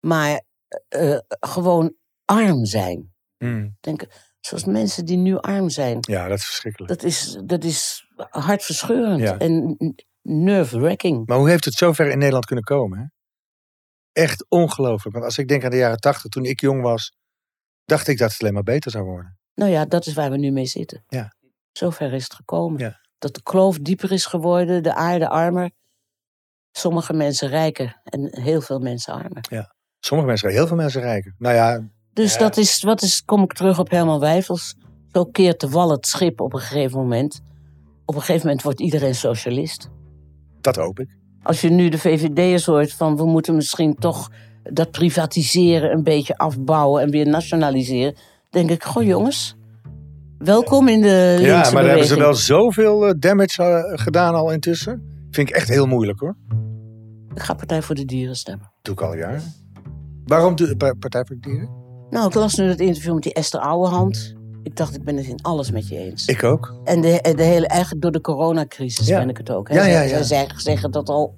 [0.00, 0.42] Maar
[0.88, 1.94] eh, eh, gewoon
[2.24, 3.12] arm zijn.
[3.80, 4.06] Denk,
[4.40, 5.98] zoals mensen die nu arm zijn.
[6.00, 6.92] Ja, dat is verschrikkelijk.
[6.92, 9.38] Dat is, dat is hartverscheurend Ja.
[9.38, 9.76] en
[10.28, 11.26] nerve-wracking.
[11.26, 12.98] Maar hoe heeft het zover in Nederland kunnen komen?
[12.98, 13.04] Hè?
[14.12, 15.14] Echt ongelooflijk.
[15.14, 17.12] Want als ik denk aan de jaren tachtig, toen ik jong was,
[17.84, 19.38] dacht ik dat het alleen maar beter zou worden.
[19.54, 21.04] Nou ja, dat is waar we nu mee zitten.
[21.08, 21.34] Ja.
[21.72, 22.80] Zover is het gekomen.
[22.80, 23.00] Ja.
[23.18, 25.70] Dat de kloof dieper is geworden, de aarde armer.
[26.70, 29.68] Sommige mensen rijker en heel veel mensen armer.
[30.00, 31.34] Sommige mensen, heel veel mensen rijker.
[31.38, 32.38] Nou ja, Dus Ja.
[32.38, 34.74] dat is, wat is, kom ik terug op Herman Wijfels.
[35.12, 37.40] Zo keert de wal het schip op een gegeven moment.
[38.04, 39.88] Op een gegeven moment wordt iedereen socialist.
[40.74, 41.08] Dat hoop ik.
[41.42, 44.30] Als je nu de VVD'ers hoort van we moeten misschien toch
[44.62, 48.14] dat privatiseren een beetje afbouwen en weer nationaliseren.
[48.50, 49.56] denk ik, goh jongens,
[50.38, 54.52] welkom in de Ja, maar daar hebben ze wel zoveel eh, damage eh, gedaan al
[54.52, 55.02] intussen.
[55.30, 56.36] Vind ik echt heel moeilijk hoor.
[57.34, 58.72] Ik ga Partij voor de Dieren stemmen.
[58.82, 59.42] Doe ik al jaren.
[60.24, 61.68] Waarom doe Pa- Partij voor de Dieren?
[62.10, 64.34] Nou, ik las nu het interview met die Esther Ouwehand.
[64.68, 66.26] Ik dacht, ik ben het in alles met je eens.
[66.26, 66.74] Ik ook.
[66.84, 69.18] En de, de hele, eigenlijk door de coronacrisis Ja.
[69.18, 69.68] ben ik het ook.
[69.68, 69.74] Hè.
[69.74, 70.08] Ja, ja, Zij- ja.
[70.08, 71.34] Zij zeggen, zeggen dat al,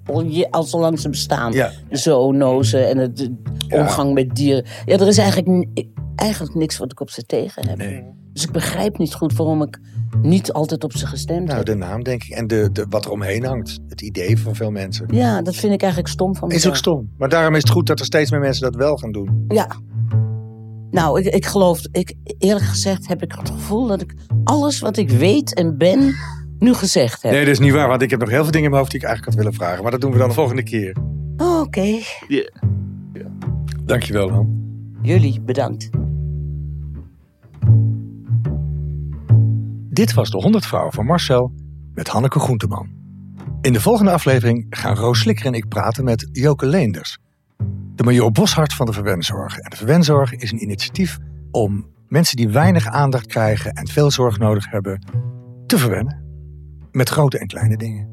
[0.49, 1.51] al, zolang ze bestaan.
[1.51, 1.71] Ja.
[1.89, 3.35] De en het de
[3.69, 4.65] omgang met dieren.
[4.85, 5.67] Ja, er is eigenlijk,
[6.15, 7.77] eigenlijk niks wat ik op ze tegen heb.
[7.77, 8.03] Nee.
[8.33, 9.79] Dus ik begrijp niet goed waarom ik
[10.21, 11.65] niet altijd op ze gestemd Nou, heb.
[11.65, 12.29] de naam denk ik.
[12.29, 13.79] En de, de, wat er omheen hangt.
[13.87, 15.05] Het idee van veel mensen.
[15.11, 16.73] Ja, dat vind ik eigenlijk stom van Is mezelf.
[16.73, 17.09] ook stom.
[17.17, 19.45] Maar daarom is het goed dat er steeds meer mensen dat wel gaan doen.
[19.47, 19.67] Ja.
[20.91, 24.13] Nou, ik, ik geloof, ik, eerlijk gezegd heb ik het gevoel dat ik
[24.43, 26.15] alles wat ik weet en ben
[26.59, 27.31] nu gezegd heb.
[27.31, 27.87] Nee, dat is niet waar.
[27.87, 29.59] Want ik heb nog heel veel dingen in mijn hoofd die ik eigenlijk had willen
[29.59, 29.81] vragen.
[29.81, 30.95] Maar dat doen we dan de volgende keer.
[31.37, 31.99] Oh, Oké,
[33.85, 34.49] Dankjewel man.
[35.01, 35.89] jullie bedankt.
[39.89, 41.51] Dit was de 100 vrouwen van Marcel
[41.93, 42.89] met Hanneke Groenteman.
[43.61, 47.17] In de volgende aflevering gaan Roos Slikker en ik praten met Joke Leenders.
[47.95, 49.57] De major Boshart van de Verwenzorg.
[49.57, 51.17] En de Verwenzorg is een initiatief
[51.51, 55.05] om mensen die weinig aandacht krijgen en veel zorg nodig hebben,
[55.65, 56.23] te verwennen.
[56.91, 58.09] Met grote en kleine dingen.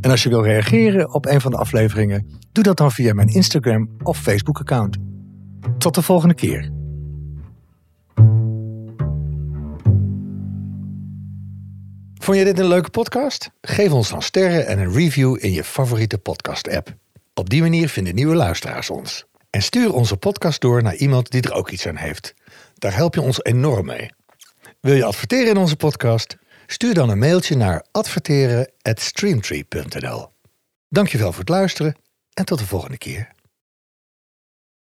[0.00, 3.28] En als je wil reageren op een van de afleveringen, doe dat dan via mijn
[3.28, 4.96] Instagram of Facebook account.
[5.78, 6.70] Tot de volgende keer.
[12.14, 13.50] Vond je dit een leuke podcast?
[13.60, 16.96] Geef ons dan sterren en een review in je favoriete podcast-app.
[17.38, 19.24] Op die manier vinden nieuwe luisteraars ons.
[19.50, 22.34] En stuur onze podcast door naar iemand die er ook iets aan heeft.
[22.74, 24.10] Daar help je ons enorm mee.
[24.80, 26.36] Wil je adverteren in onze podcast?
[26.66, 30.28] Stuur dan een mailtje naar adverteren@streamtree.nl.
[30.88, 31.96] Dankjewel voor het luisteren
[32.32, 33.34] en tot de volgende keer.